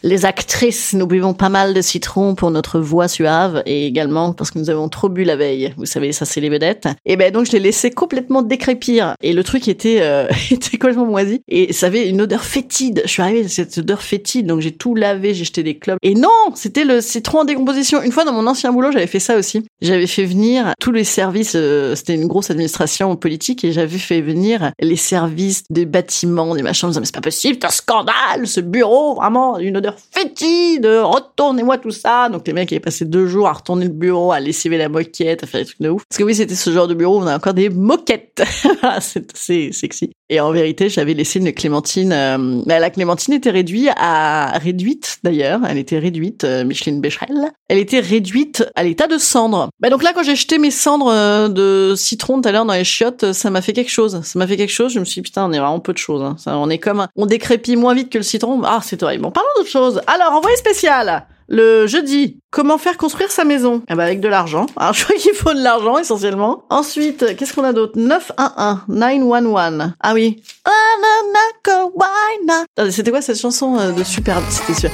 les 0.03 0.25
actrices, 0.25 0.95
nous 0.95 1.07
buvons 1.07 1.35
pas 1.35 1.51
mal 1.51 1.75
de 1.75 1.81
citron 1.81 2.35
pour 2.35 2.51
notre 2.51 2.81
voix 2.81 3.09
suave 3.09 3.63
et 3.67 3.87
également 3.87 4.33
parce 4.33 4.51
que 4.51 4.59
nous 4.59 4.71
avons 4.71 4.89
trop 4.89 5.09
bu 5.09 5.25
la 5.25 5.37
veille. 5.37 5.75
Vous 5.77 5.85
savez, 5.85 6.13
ça 6.13 6.25
c'est 6.25 6.41
les 6.41 6.49
vedettes. 6.49 6.89
Et 7.05 7.17
ben 7.17 7.33
donc 7.33 7.47
je 7.47 7.53
l'ai 7.53 7.61
laissé 7.61 7.91
complètement 7.91 8.43
décrépir 8.43 9.15
et 9.23 9.33
le 9.33 9.45
truc 9.45 9.69
était 9.69 9.99
euh, 10.01 10.27
était 10.51 10.79
complètement 10.79 11.07
moisi 11.07 11.43
et 11.49 11.73
ça 11.73 11.87
avait 11.87 12.09
une 12.09 12.23
odeur 12.23 12.45
fétide. 12.45 13.03
Je 13.05 13.11
suis 13.11 13.23
arrivée 13.23 13.45
à 13.45 13.49
cette 13.49 13.79
odeur 13.79 14.03
fétide 14.03 14.47
donc 14.47 14.61
j'ai 14.61 14.73
tout 14.73 14.95
lavé, 14.95 15.35
j'ai 15.35 15.45
jeté 15.45 15.63
des 15.63 15.79
clubs. 15.79 15.99
Et 16.03 16.15
non, 16.15 16.29
c'était 16.55 16.85
le 16.85 17.01
citron 17.01 17.41
en 17.41 17.45
décomposition. 17.45 18.03
Une 18.03 18.13
fois 18.13 18.25
dans 18.25 18.33
mon 18.33 18.47
ancien 18.47 18.73
boulot, 18.73 18.91
j'avais 18.91 19.07
fait 19.07 19.21
ça 19.21 19.37
aussi. 19.37 19.65
J'avais 19.83 20.07
fait 20.07 20.25
venir 20.25 20.73
tous 20.81 20.93
les 20.93 21.05
services. 21.05 21.53
Euh, 21.55 21.95
c'était 21.95 22.15
une 22.15 22.27
grosse 22.27 22.51
administration 22.51 23.08
politique 23.17 23.65
et 23.65 23.73
j'avais 23.73 23.99
fait 23.99 24.21
venir 24.21 24.73
les 24.81 24.97
services 24.97 25.65
des 25.71 25.87
bâtiments, 25.87 26.55
des 26.55 26.63
machins. 26.63 26.89
Mais 26.89 27.05
c'est 27.05 27.15
pas 27.15 27.21
possible, 27.21 27.59
c'est 27.61 27.67
un 27.67 27.71
scandale, 27.71 28.47
ce 28.47 28.61
bureau, 28.61 29.15
vraiment, 29.15 29.59
une 29.59 29.77
odeur 29.77 29.97
fétide, 30.13 30.87
retournez-moi 30.87 31.79
tout 31.79 31.91
ça. 31.91 32.29
Donc 32.29 32.47
les 32.47 32.53
mecs 32.53 32.73
avaient 32.73 32.81
passé 32.81 33.05
deux 33.05 33.27
jours 33.27 33.49
à 33.49 33.53
retourner 33.53 33.87
le 33.87 33.93
bureau, 33.93 34.33
à 34.33 34.41
lessiver 34.41 34.79
la 34.79 34.89
moquette, 34.89 35.45
à 35.45 35.47
faire 35.47 35.61
des 35.61 35.67
trucs 35.67 35.81
de 35.81 35.91
ouf. 35.91 36.03
Parce 36.09 36.19
que 36.19 36.25
oui, 36.25 36.35
c'était 36.35 36.55
ce 36.55 36.71
genre 36.71 36.89
de 36.89 36.95
bureau 36.95 37.19
où 37.19 37.23
on 37.23 37.27
a 37.27 37.37
encore 37.37 37.55
des 37.55 37.69
moquettes. 37.69 38.43
c'est 39.01 39.73
sexy. 39.73 40.13
Et 40.31 40.41
en 40.41 40.53
vérité, 40.53 40.91
j'avais 40.91 41.15
laissé 41.15 41.39
une 41.39 41.53
clémentine. 41.53 42.13
Euh, 42.13 42.63
la 42.67 42.91
clémentine 42.91 43.33
était 43.33 43.51
réduite 43.51 43.91
à 43.97 44.59
réduite 44.59 45.21
d'ailleurs. 45.23 45.61
Elle 45.67 45.79
était 45.79 45.99
réduite, 45.99 46.45
euh, 46.45 46.65
Micheline 46.65 47.01
Becherel. 47.01 47.51
Elle 47.69 47.79
était 47.79 48.01
réduite 48.01 48.65
à 48.77 48.83
l'état 48.83 49.07
de 49.07 49.17
cendre. 49.17 49.71
Bah 49.81 49.89
donc 49.89 50.03
là, 50.03 50.13
quand 50.15 50.23
j'ai 50.23 50.37
jeté 50.37 50.59
mes 50.59 50.71
cendres 50.71 51.11
euh, 51.11 51.49
de 51.49 51.95
citron 51.97 52.43
tout 52.43 52.49
à 52.49 52.53
l'heure 52.53 52.67
dans 52.67 52.75
les 52.75 52.85
chiottes, 52.85 53.33
ça 53.33 53.49
m'a 53.49 53.63
fait 53.63 53.73
quelque 53.73 53.91
chose. 53.91 54.21
Ça 54.23 54.39
m'a 54.39 54.47
fait 54.47 54.59
quelque 54.59 54.73
chose. 54.73 54.93
Je 54.93 55.01
me 55.01 55.07
suis 55.07 55.23
dit, 55.23 55.29
putain, 55.29 55.47
on 55.47 55.53
est 55.53 55.59
vraiment 55.59 55.81
peu 55.81 55.95
de 55.95 55.99
choses. 55.99 56.23
Hein. 56.23 56.37
Ça, 56.39 56.59
on 56.59 56.69
est 56.69 56.79
comme, 56.79 57.07
on 57.17 57.25
décrépit 57.25 57.77
moins 57.77 57.95
vite 57.95 58.11
que 58.11 58.19
le 58.19 58.25
citron. 58.25 58.61
Ah, 58.65 58.81
c'est 58.83 59.03
horrible. 59.03 59.23
Bon, 59.23 59.31
parlons 59.31 59.49
d'autre 59.57 59.71
chose. 59.71 60.03
Alors, 60.07 60.33
envoyé 60.33 60.57
spécial 60.57 61.27
le 61.49 61.87
jeudi. 61.87 62.39
Comment 62.51 62.79
faire 62.79 62.97
construire 62.97 63.31
sa 63.31 63.45
maison? 63.45 63.83
Eh 63.89 63.95
ben 63.95 64.05
avec 64.05 64.21
de 64.21 64.29
l'argent. 64.29 64.67
Alors 64.77 64.93
je 64.93 65.05
crois 65.05 65.17
qu'il 65.17 65.35
faut 65.35 65.53
de 65.53 65.61
l'argent 65.63 65.99
essentiellement. 65.99 66.65
Ensuite, 66.71 67.37
qu'est-ce 67.37 67.53
qu'on 67.53 67.65
a 67.65 67.73
d'autre? 67.73 67.99
911, 67.99 68.85
911. 68.89 69.93
Ah 70.01 70.15
oui. 70.15 70.43
C'était 72.91 73.11
quoi 73.11 73.23
cette 73.23 73.41
chanson 73.41 73.79
euh, 73.79 73.93
de 73.93 74.05
super 74.05 74.41
C'était 74.51 74.75
sûr. 74.75 74.91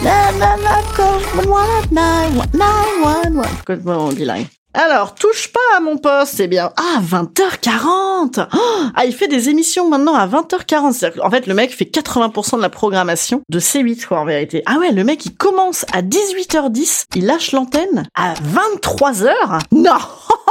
Complètement 3.67 4.09
bilingue. 4.09 4.47
Alors, 4.76 5.15
touche 5.15 5.53
pas 5.53 5.76
à 5.76 5.81
mon 5.81 5.97
poste, 5.99 6.35
c'est 6.35 6.49
bien. 6.49 6.73
Ah, 6.76 7.00
20h40 7.00 8.49
Ah, 8.94 9.05
il 9.05 9.15
fait 9.15 9.29
des 9.29 9.49
émissions 9.49 9.88
maintenant 9.88 10.15
à 10.15 10.26
20h40. 10.26 11.21
En 11.23 11.31
fait, 11.31 11.47
le 11.47 11.55
mec 11.55 11.73
fait 11.73 11.85
80% 11.85 12.56
de 12.56 12.62
la 12.62 12.71
programmation 12.71 13.43
de 13.49 13.61
C8, 13.61 14.06
quoi, 14.06 14.19
en 14.19 14.25
vérité. 14.25 14.62
Ah 14.67 14.79
ouais, 14.79 14.91
le 14.91 15.05
mec, 15.05 15.25
il 15.26 15.37
commence 15.37 15.87
à 15.93 16.03
18h10, 16.03 17.05
il 17.15 17.26
lâche 17.26 17.53
l'antenne 17.53 18.05
à 18.17 18.35
23h 18.35 19.32
Non 19.71 19.93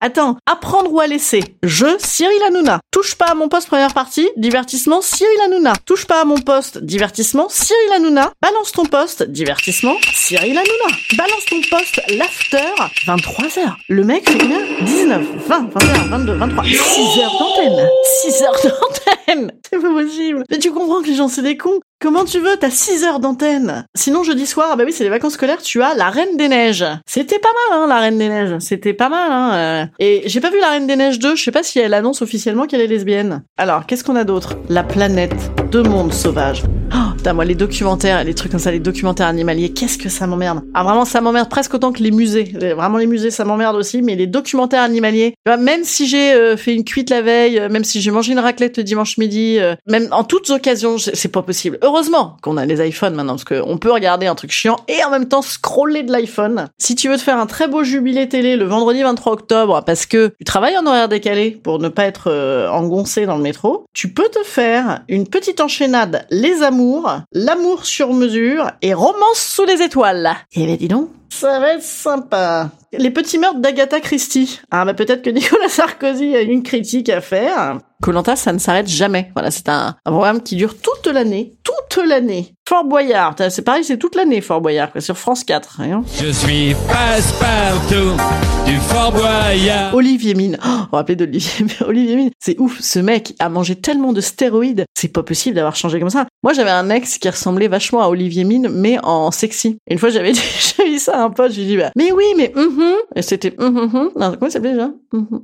Attends, 0.00 0.36
apprendre 0.46 0.92
ou 0.92 1.00
à 1.00 1.06
laisser. 1.06 1.42
Je, 1.62 1.86
Cyril 1.98 2.42
Hanouna. 2.46 2.80
Touche 2.90 3.14
pas 3.14 3.26
à 3.26 3.34
mon 3.34 3.48
poste 3.48 3.68
première 3.68 3.92
partie, 3.92 4.28
divertissement, 4.36 5.00
Cyril 5.02 5.38
Hanouna. 5.46 5.74
Touche 5.84 6.06
pas 6.06 6.20
à 6.20 6.24
mon 6.24 6.38
poste, 6.38 6.78
divertissement, 6.78 7.48
Cyril 7.48 7.92
Hanouna. 7.94 8.32
Balance 8.40 8.72
ton 8.72 8.84
poste, 8.84 9.24
divertissement, 9.24 9.96
Cyril 10.14 10.56
Hanouna. 10.56 10.96
Balance 11.16 11.44
ton 11.48 11.60
poste, 11.70 12.00
l'after, 12.16 12.72
23h. 13.06 13.74
Le 13.88 14.04
mec 14.04 14.28
fait 14.28 14.38
combien? 14.38 14.60
19, 14.82 15.22
20, 15.46 15.70
21, 15.74 16.08
22, 16.08 16.32
23, 16.32 16.64
6 16.64 17.20
heures 17.20 17.38
d'antenne. 17.38 17.88
6 18.22 18.42
heures 18.42 18.60
d'antenne 18.62 19.15
C'est 19.70 19.80
pas 19.80 19.90
possible. 19.90 20.44
Mais 20.50 20.58
tu 20.58 20.70
comprends 20.70 21.02
que 21.02 21.08
les 21.08 21.14
gens 21.14 21.28
c'est 21.28 21.42
des 21.42 21.56
cons. 21.56 21.80
Comment 22.00 22.24
tu 22.24 22.40
veux? 22.40 22.56
T'as 22.60 22.70
6 22.70 23.04
heures 23.04 23.20
d'antenne. 23.20 23.86
Sinon, 23.94 24.22
jeudi 24.22 24.46
soir, 24.46 24.68
ah 24.72 24.76
bah 24.76 24.84
oui, 24.84 24.92
c'est 24.92 25.02
les 25.02 25.10
vacances 25.10 25.32
scolaires, 25.32 25.62
tu 25.62 25.82
as 25.82 25.94
La 25.94 26.10
Reine 26.10 26.36
des 26.36 26.48
Neiges. 26.48 26.84
C'était 27.06 27.38
pas 27.38 27.48
mal, 27.70 27.80
hein, 27.80 27.86
La 27.86 28.00
Reine 28.00 28.18
des 28.18 28.28
Neiges. 28.28 28.58
C'était 28.60 28.92
pas 28.92 29.08
mal, 29.08 29.32
hein. 29.32 29.54
Euh. 29.54 29.86
Et 29.98 30.22
j'ai 30.26 30.40
pas 30.40 30.50
vu 30.50 30.60
La 30.60 30.72
Reine 30.72 30.86
des 30.86 30.96
Neiges 30.96 31.18
2, 31.18 31.36
je 31.36 31.42
sais 31.42 31.50
pas 31.50 31.62
si 31.62 31.78
elle 31.78 31.94
annonce 31.94 32.20
officiellement 32.20 32.66
qu'elle 32.66 32.82
est 32.82 32.86
lesbienne. 32.86 33.44
Alors, 33.56 33.86
qu'est-ce 33.86 34.04
qu'on 34.04 34.16
a 34.16 34.24
d'autre? 34.24 34.56
La 34.68 34.82
planète. 34.82 35.50
Deux 35.70 35.84
mondes 35.84 36.12
sauvages. 36.12 36.64
Oh, 36.94 37.15
moi, 37.32 37.44
les 37.44 37.54
documentaires, 37.54 38.22
les 38.24 38.34
trucs 38.34 38.50
comme 38.50 38.60
ça, 38.60 38.70
les 38.70 38.80
documentaires 38.80 39.26
animaliers, 39.26 39.72
qu'est-ce 39.72 39.98
que 39.98 40.08
ça 40.08 40.26
m'emmerde. 40.26 40.62
Ah, 40.74 40.84
vraiment, 40.84 41.04
ça 41.04 41.20
m'emmerde 41.20 41.48
presque 41.48 41.74
autant 41.74 41.92
que 41.92 42.02
les 42.02 42.10
musées. 42.10 42.52
Vraiment, 42.76 42.98
les 42.98 43.06
musées, 43.06 43.30
ça 43.30 43.44
m'emmerde 43.44 43.76
aussi, 43.76 44.02
mais 44.02 44.14
les 44.14 44.26
documentaires 44.26 44.82
animaliers, 44.82 45.34
même 45.46 45.84
si 45.84 46.06
j'ai 46.06 46.32
euh, 46.32 46.56
fait 46.56 46.74
une 46.74 46.84
cuite 46.84 47.10
la 47.10 47.22
veille, 47.22 47.58
euh, 47.58 47.68
même 47.68 47.84
si 47.84 48.00
j'ai 48.00 48.10
mangé 48.10 48.32
une 48.32 48.38
raclette 48.38 48.76
le 48.76 48.84
dimanche 48.84 49.18
midi, 49.18 49.58
même 49.86 50.08
en 50.10 50.24
toutes 50.24 50.50
occasions, 50.50 50.96
c'est 50.98 51.28
pas 51.28 51.42
possible 51.42 51.78
heureusement 51.82 52.36
qu'on 52.42 52.56
a 52.56 52.66
les 52.66 52.86
iPhones 52.86 53.14
maintenant, 53.14 53.36
parce 53.36 53.44
qu'on 53.44 53.78
peut 53.78 53.92
regarder 53.92 54.26
un 54.26 54.34
truc 54.34 54.50
chiant 54.50 54.76
et 54.88 55.02
en 55.04 55.10
même 55.10 55.28
temps 55.28 55.42
scroller 55.42 56.02
de 56.02 56.12
l'iPhone. 56.12 56.68
Si 56.78 56.94
tu 56.94 57.08
veux 57.08 57.16
te 57.16 57.22
faire 57.22 57.38
un 57.38 57.46
très 57.46 57.68
beau 57.68 57.84
jubilé 57.84 58.28
télé 58.28 58.56
le 58.56 58.64
vendredi 58.64 59.02
23 59.02 59.32
octobre, 59.32 59.82
parce 59.84 60.06
que 60.06 60.32
tu 60.38 60.44
travailles 60.44 60.76
en 60.76 60.86
horaire 60.86 61.08
décalé 61.08 61.50
pour 61.50 61.78
ne 61.78 61.88
pas 61.88 62.04
être 62.04 62.30
euh, 62.30 62.68
engoncé 62.68 63.26
dans 63.26 63.36
le 63.36 63.42
métro, 63.42 63.86
tu 63.92 64.12
peux 64.12 64.28
te 64.28 64.42
faire 64.44 65.02
une 65.08 65.26
petite 65.26 65.60
enchaînade 65.60 66.26
Les 66.30 66.62
Amours, 66.62 67.15
L'amour 67.32 67.86
sur 67.86 68.12
mesure 68.12 68.70
et 68.82 68.94
Romance 68.94 69.38
sous 69.38 69.64
les 69.64 69.82
étoiles. 69.82 70.34
Eh 70.54 70.66
ben 70.66 70.76
dis 70.76 70.88
donc, 70.88 71.10
ça 71.28 71.60
va 71.60 71.74
être 71.74 71.82
sympa. 71.82 72.70
Les 72.92 73.10
petits 73.10 73.38
meurtres 73.38 73.60
d'Agatha 73.60 74.00
Christie. 74.00 74.60
Ah 74.70 74.84
bah 74.86 74.94
peut-être 74.94 75.22
que 75.22 75.30
Nicolas 75.36 75.68
Sarkozy 75.68 76.34
a 76.34 76.40
une 76.40 76.62
critique 76.62 77.10
à 77.10 77.20
faire. 77.20 77.78
Colanta, 78.02 78.36
ça 78.36 78.52
ne 78.52 78.58
s'arrête 78.58 78.88
jamais. 78.88 79.30
Voilà, 79.34 79.50
c'est 79.50 79.68
un, 79.68 79.96
programme 80.04 80.42
qui 80.42 80.56
dure 80.56 80.76
toute 80.80 81.06
l'année, 81.06 81.54
toute 81.62 82.02
l'année. 82.06 82.54
Fort 82.68 82.82
Boyard, 82.82 83.36
c'est 83.48 83.62
pareil, 83.62 83.84
c'est 83.84 83.96
toute 83.96 84.16
l'année 84.16 84.40
Fort 84.40 84.60
Boyard, 84.60 84.90
quoi, 84.90 85.00
sur 85.00 85.16
France 85.16 85.44
4. 85.44 85.82
Hein. 85.82 86.02
Je 86.20 86.32
suis 86.32 86.74
passe-partout 86.88 88.20
du 88.66 88.76
Fort 88.78 89.12
Boyard. 89.12 89.94
Olivier 89.94 90.34
Mine, 90.34 90.58
oh, 90.66 90.68
on 90.90 90.96
va 90.96 90.98
appeler 90.98 91.14
d'Olivier, 91.14 91.64
Olivier 91.86 92.16
Mine, 92.16 92.30
c'est 92.40 92.58
ouf, 92.58 92.80
ce 92.80 92.98
mec 92.98 93.34
a 93.38 93.48
mangé 93.48 93.76
tellement 93.76 94.12
de 94.12 94.20
stéroïdes, 94.20 94.84
c'est 94.94 95.12
pas 95.12 95.22
possible 95.22 95.54
d'avoir 95.54 95.76
changé 95.76 96.00
comme 96.00 96.10
ça. 96.10 96.26
Moi, 96.42 96.54
j'avais 96.54 96.70
un 96.70 96.90
ex 96.90 97.18
qui 97.18 97.28
ressemblait 97.28 97.68
vachement 97.68 98.02
à 98.02 98.08
Olivier 98.08 98.42
Mine, 98.42 98.68
mais 98.68 98.98
en 99.04 99.30
sexy. 99.30 99.78
une 99.88 99.98
fois, 99.98 100.08
j'avais 100.10 100.32
dit, 100.32 100.98
ça 100.98 101.20
à 101.20 101.22
un 101.22 101.30
pote, 101.30 101.52
je 101.52 101.58
lui 101.58 101.62
ai 101.62 101.66
dit, 101.66 101.76
bah, 101.76 101.92
mais 101.94 102.10
oui, 102.10 102.24
mais 102.36 102.52
mm 102.52 102.94
et 103.14 103.22
c'était 103.22 103.50
mm 103.56 104.10
non, 104.16 104.32
comment 104.32 104.46
il 104.46 104.50
s'appelait 104.50 104.72
déjà? 104.72 104.90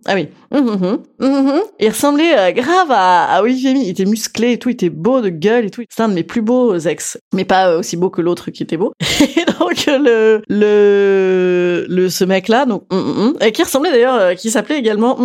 Ah 0.06 0.14
oui, 0.16 0.28
il 1.78 1.88
ressemblait 1.88 2.36
euh, 2.36 2.50
grave 2.50 2.90
à, 2.90 3.32
à 3.32 3.42
Olivier 3.42 3.74
Mine, 3.74 3.82
il 3.82 3.90
était 3.90 4.06
musclé 4.06 4.52
et 4.52 4.58
tout, 4.58 4.70
il 4.70 4.72
était 4.72 4.90
beau 4.90 5.20
de 5.20 5.28
gueule 5.28 5.66
et 5.66 5.70
tout, 5.70 5.84
c'est 5.88 6.02
un 6.02 6.08
de 6.08 6.14
mes 6.14 6.24
plus 6.24 6.42
beaux 6.42 6.76
ex 6.76 7.11
mais 7.32 7.44
pas 7.44 7.68
euh, 7.68 7.78
aussi 7.78 7.96
beau 7.96 8.10
que 8.10 8.20
l'autre 8.20 8.50
qui 8.50 8.62
était 8.62 8.76
beau. 8.76 8.92
Et 9.20 9.44
donc 9.44 9.86
le 9.86 10.42
le 10.48 11.86
le 11.88 12.08
ce 12.08 12.24
mec 12.24 12.48
là 12.48 12.66
donc 12.66 12.84
mm, 12.92 12.96
mm, 12.96 13.34
et 13.40 13.52
qui 13.52 13.62
ressemblait 13.62 13.90
d'ailleurs 13.90 14.14
euh, 14.14 14.34
qui 14.34 14.50
s'appelait 14.50 14.78
également 14.78 15.16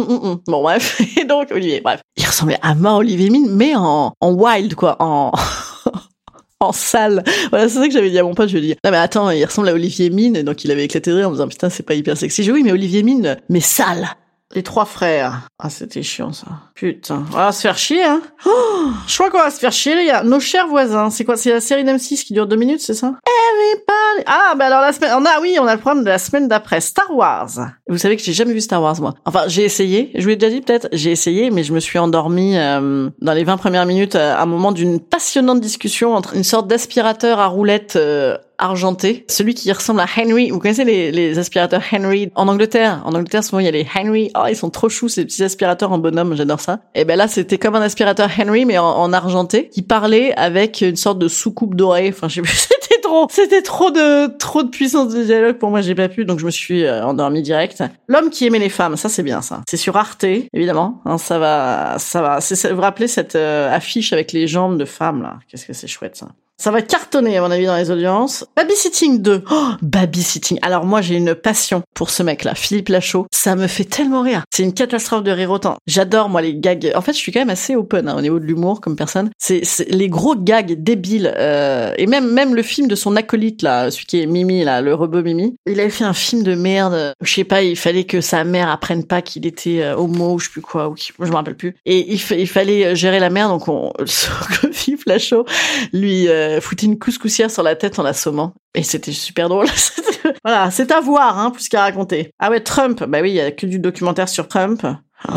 bon 0.47 0.61
bref 0.61 1.01
et 1.17 1.25
donc 1.25 1.51
Olivier 1.51 1.81
bref 1.81 2.01
il 2.15 2.25
ressemblait 2.25 2.57
à 2.61 2.75
ma 2.75 2.95
Olivier 2.95 3.29
Mine 3.29 3.47
mais 3.51 3.75
en 3.75 4.13
en 4.19 4.31
wild 4.31 4.75
quoi 4.75 4.97
en 4.99 5.31
en 6.59 6.71
salle. 6.71 7.23
Voilà, 7.49 7.69
c'est 7.69 7.79
ça 7.79 7.87
que 7.87 7.93
j'avais 7.93 8.09
dit 8.09 8.17
à 8.17 8.23
mon 8.23 8.33
pote. 8.33 8.49
Je 8.49 8.57
lui 8.57 8.65
ai 8.65 8.67
dit, 8.73 8.79
non 8.83 8.91
mais 8.91 8.97
attends, 8.97 9.29
il 9.29 9.45
ressemble 9.45 9.69
à 9.69 9.73
Olivier 9.73 10.09
Mine. 10.09 10.41
Donc 10.43 10.63
il 10.63 10.71
avait 10.71 10.85
éclaté 10.85 11.11
de 11.11 11.17
rire 11.17 11.27
en 11.27 11.29
me 11.29 11.35
disant, 11.35 11.47
putain, 11.47 11.69
c'est 11.69 11.83
pas 11.83 11.93
hyper 11.93 12.17
sexy. 12.17 12.43
J'ai 12.43 12.51
oui, 12.51 12.63
mais 12.63 12.71
Olivier 12.71 13.03
Mine, 13.03 13.37
mais 13.49 13.59
sale. 13.59 14.07
Les 14.55 14.63
trois 14.63 14.85
frères. 14.85 15.49
Ah, 15.59 15.69
c'était 15.69 16.03
chiant, 16.03 16.31
ça. 16.31 16.47
Putain. 16.73 17.25
On 17.33 17.35
va 17.35 17.51
se 17.51 17.61
faire 17.61 17.77
chier, 17.77 18.03
hein. 18.03 18.21
Oh, 18.45 18.87
je 19.05 19.13
crois 19.15 19.29
qu'on 19.29 19.39
va 19.39 19.49
se 19.49 19.59
faire 19.59 19.73
chier, 19.73 19.95
les 19.95 20.05
gars. 20.05 20.23
Nos 20.23 20.39
chers 20.39 20.67
voisins. 20.67 21.09
C'est 21.09 21.25
quoi? 21.25 21.35
C'est 21.35 21.51
la 21.51 21.59
série 21.59 21.83
d'M6 21.83 22.23
qui 22.23 22.33
dure 22.33 22.47
deux 22.47 22.55
minutes, 22.55 22.79
c'est 22.79 22.93
ça? 22.93 23.07
Everybody. 23.27 24.23
Ah, 24.25 24.55
bah 24.55 24.67
alors 24.67 24.79
la 24.81 24.93
semaine, 24.93 25.11
on 25.17 25.25
a, 25.25 25.41
oui, 25.41 25.57
on 25.59 25.67
a 25.67 25.75
le 25.75 25.81
problème 25.81 26.05
de 26.05 26.09
la 26.09 26.17
semaine 26.17 26.47
d'après. 26.47 26.79
Star 26.79 27.13
Wars. 27.13 27.49
Vous 27.89 27.97
savez 27.97 28.15
que 28.15 28.23
j'ai 28.23 28.31
jamais 28.33 28.53
vu 28.53 28.61
Star 28.61 28.81
Wars, 28.81 28.99
moi. 29.01 29.15
Enfin, 29.25 29.43
j'ai 29.47 29.65
essayé. 29.65 30.11
Je 30.15 30.21
vous 30.21 30.29
l'ai 30.29 30.35
déjà 30.37 30.53
dit, 30.53 30.61
peut-être. 30.61 30.87
J'ai 30.93 31.11
essayé, 31.11 31.51
mais 31.51 31.63
je 31.63 31.73
me 31.73 31.81
suis 31.81 31.99
endormie, 31.99 32.57
euh, 32.57 33.09
dans 33.21 33.33
les 33.33 33.43
20 33.43 33.57
premières 33.57 33.85
minutes, 33.85 34.15
euh, 34.15 34.33
à 34.33 34.43
un 34.43 34.45
moment 34.45 34.71
d'une 34.71 35.01
passionnante 35.01 35.59
discussion 35.59 36.15
entre 36.15 36.35
une 36.35 36.45
sorte 36.45 36.67
d'aspirateur 36.67 37.39
à 37.39 37.47
roulette, 37.47 37.97
euh, 37.97 38.37
argenté, 38.57 39.25
celui 39.29 39.53
qui 39.53 39.71
ressemble 39.71 39.99
à 39.99 40.05
Henry. 40.17 40.49
Vous 40.49 40.59
connaissez 40.59 40.83
les, 40.83 41.11
les 41.11 41.37
aspirateurs 41.37 41.81
Henry 41.91 42.31
en 42.35 42.47
Angleterre? 42.47 43.01
En 43.05 43.13
Angleterre, 43.13 43.43
souvent 43.43 43.59
il 43.59 43.65
y 43.65 43.69
a 43.69 43.71
les 43.71 43.87
Henry. 43.95 44.31
Oh, 44.35 44.45
ils 44.49 44.55
sont 44.55 44.69
trop 44.69 44.89
choux 44.89 45.09
ces 45.09 45.25
petits 45.25 45.43
aspirateurs 45.43 45.91
en 45.91 45.97
bonhomme. 45.97 46.35
J'adore 46.35 46.59
ça. 46.59 46.79
Et 46.95 47.05
ben 47.05 47.15
là, 47.15 47.27
c'était 47.27 47.57
comme 47.57 47.75
un 47.75 47.81
aspirateur 47.81 48.29
Henry 48.39 48.65
mais 48.65 48.77
en, 48.77 48.85
en, 48.85 49.13
argenté 49.13 49.69
qui 49.69 49.81
parlait 49.81 50.33
avec 50.35 50.81
une 50.81 50.95
sorte 50.95 51.19
de 51.19 51.27
soucoupe 51.27 51.75
dorée. 51.75 52.09
Enfin, 52.09 52.27
je 52.27 52.41
plus. 52.41 52.67
C'était 52.87 53.01
trop, 53.01 53.27
c'était 53.29 53.61
trop 53.61 53.91
de 53.91 54.37
trop 54.37 54.63
de 54.63 54.69
puissance 54.69 55.13
de 55.13 55.23
dialogue 55.23 55.57
pour 55.57 55.69
moi, 55.69 55.81
j'ai 55.81 55.95
pas 55.95 56.07
pu, 56.07 56.25
donc 56.25 56.39
je 56.39 56.45
me 56.45 56.51
suis 56.51 56.83
euh, 56.83 57.05
endormie 57.05 57.41
direct. 57.41 57.83
L'homme 58.07 58.29
qui 58.29 58.45
aimait 58.45 58.59
les 58.59 58.69
femmes, 58.69 58.95
ça 58.95 59.09
c'est 59.09 59.23
bien 59.23 59.41
ça. 59.41 59.61
C'est 59.67 59.77
sur 59.77 59.97
Arte, 59.97 60.23
évidemment. 60.23 61.01
Hein, 61.05 61.17
ça 61.17 61.37
va, 61.37 61.95
ça 61.99 62.21
va. 62.21 62.39
C'est, 62.39 62.71
vous 62.71 62.81
rappelez 62.81 63.07
cette 63.07 63.35
euh, 63.35 63.73
affiche 63.73 64.13
avec 64.13 64.31
les 64.31 64.47
jambes 64.47 64.77
de 64.77 64.85
femmes 64.85 65.21
là 65.21 65.39
Qu'est-ce 65.49 65.65
que 65.65 65.73
c'est 65.73 65.87
chouette 65.87 66.15
ça. 66.15 66.27
Ça 66.59 66.71
va 66.71 66.81
cartonner, 66.81 67.37
à 67.37 67.41
mon 67.41 67.51
avis, 67.51 67.67
dans 67.67 67.77
les 67.77 67.91
audiences. 67.91 68.43
Babysitting 68.55 69.21
2. 69.21 69.43
Oh, 69.51 69.69
Babysitting. 69.83 70.57
Alors 70.63 70.85
moi, 70.85 71.01
j'ai 71.01 71.15
une 71.15 71.35
passion 71.35 71.83
pour 71.93 72.09
ce 72.09 72.23
mec-là, 72.23 72.55
Philippe 72.55 72.89
Lachaud. 72.89 73.27
Ça 73.31 73.55
me 73.55 73.67
fait 73.67 73.83
tellement 73.83 74.23
rire. 74.23 74.41
C'est 74.51 74.63
une 74.63 74.73
catastrophe 74.73 75.23
de 75.23 75.29
rire 75.29 75.51
autant. 75.51 75.77
J'adore, 75.85 76.29
moi, 76.29 76.41
les 76.41 76.55
gags. 76.55 76.91
En 76.95 77.01
fait, 77.01 77.13
je 77.13 77.19
suis 77.19 77.31
quand 77.31 77.41
même 77.41 77.51
assez 77.51 77.75
open 77.75 78.09
hein, 78.09 78.15
au 78.17 78.21
niveau 78.21 78.39
de 78.39 78.45
l'humour 78.45 78.81
comme 78.81 78.95
personne. 78.95 79.29
C'est 79.37 79.61
les 79.89 80.09
gros 80.09 80.35
gags 80.35 80.73
débiles. 80.81 81.31
Euh, 81.37 81.93
et 81.97 82.07
même 82.07 82.31
même 82.31 82.55
le 82.55 82.63
film 82.63 82.87
de 82.87 82.95
son 82.95 83.15
acolyte, 83.15 83.61
là, 83.61 83.91
celui 83.91 84.07
qui 84.07 84.21
est 84.21 84.25
Mimi, 84.25 84.63
là, 84.63 84.81
le 84.81 84.95
robot 84.95 85.21
Mimi. 85.21 85.55
Il 85.67 85.79
avait 85.79 85.91
fait 85.91 86.05
un 86.05 86.13
film 86.13 86.41
de 86.41 86.55
merde. 86.55 87.13
Je 87.21 87.33
sais 87.33 87.43
pas, 87.43 87.61
il 87.61 87.77
fallait 87.77 88.05
que 88.05 88.19
sa 88.19 88.43
mère 88.43 88.69
apprenne 88.71 89.03
pas 89.03 89.21
qu'il 89.21 89.45
était 89.45 89.83
euh, 89.83 89.95
homo 89.95 90.33
ou 90.33 90.39
je 90.39 90.45
sais 90.45 90.51
plus 90.51 90.61
quoi. 90.61 90.89
Ou 90.89 90.95
je 90.97 91.29
me 91.29 91.35
rappelle 91.35 91.55
plus. 91.55 91.75
Et 91.85 92.13
il, 92.13 92.19
il 92.31 92.47
fallait 92.47 92.95
gérer 92.95 93.19
la 93.19 93.29
mère, 93.29 93.49
donc 93.49 93.67
on... 93.67 93.93
Lachaud 95.07 95.45
lui... 95.93 96.27
Euh, 96.27 96.61
foutait 96.61 96.85
une 96.85 96.99
couscoussière 96.99 97.51
sur 97.51 97.63
la 97.63 97.75
tête 97.75 97.99
en 97.99 98.03
l'assommant. 98.03 98.53
Et 98.75 98.83
c'était 98.83 99.11
super 99.11 99.49
drôle. 99.49 99.67
voilà, 100.43 100.71
c'est 100.71 100.91
à 100.91 100.99
voir, 100.99 101.39
hein, 101.39 101.51
plus 101.51 101.69
qu'à 101.69 101.81
raconter. 101.81 102.31
Ah 102.39 102.49
ouais, 102.49 102.61
Trump. 102.61 103.03
Bah 103.07 103.19
oui, 103.21 103.31
il 103.31 103.35
y 103.35 103.41
a 103.41 103.51
que 103.51 103.65
du 103.65 103.79
documentaire 103.79 104.29
sur 104.29 104.47
Trump. 104.47 104.85
Oh, 105.29 105.33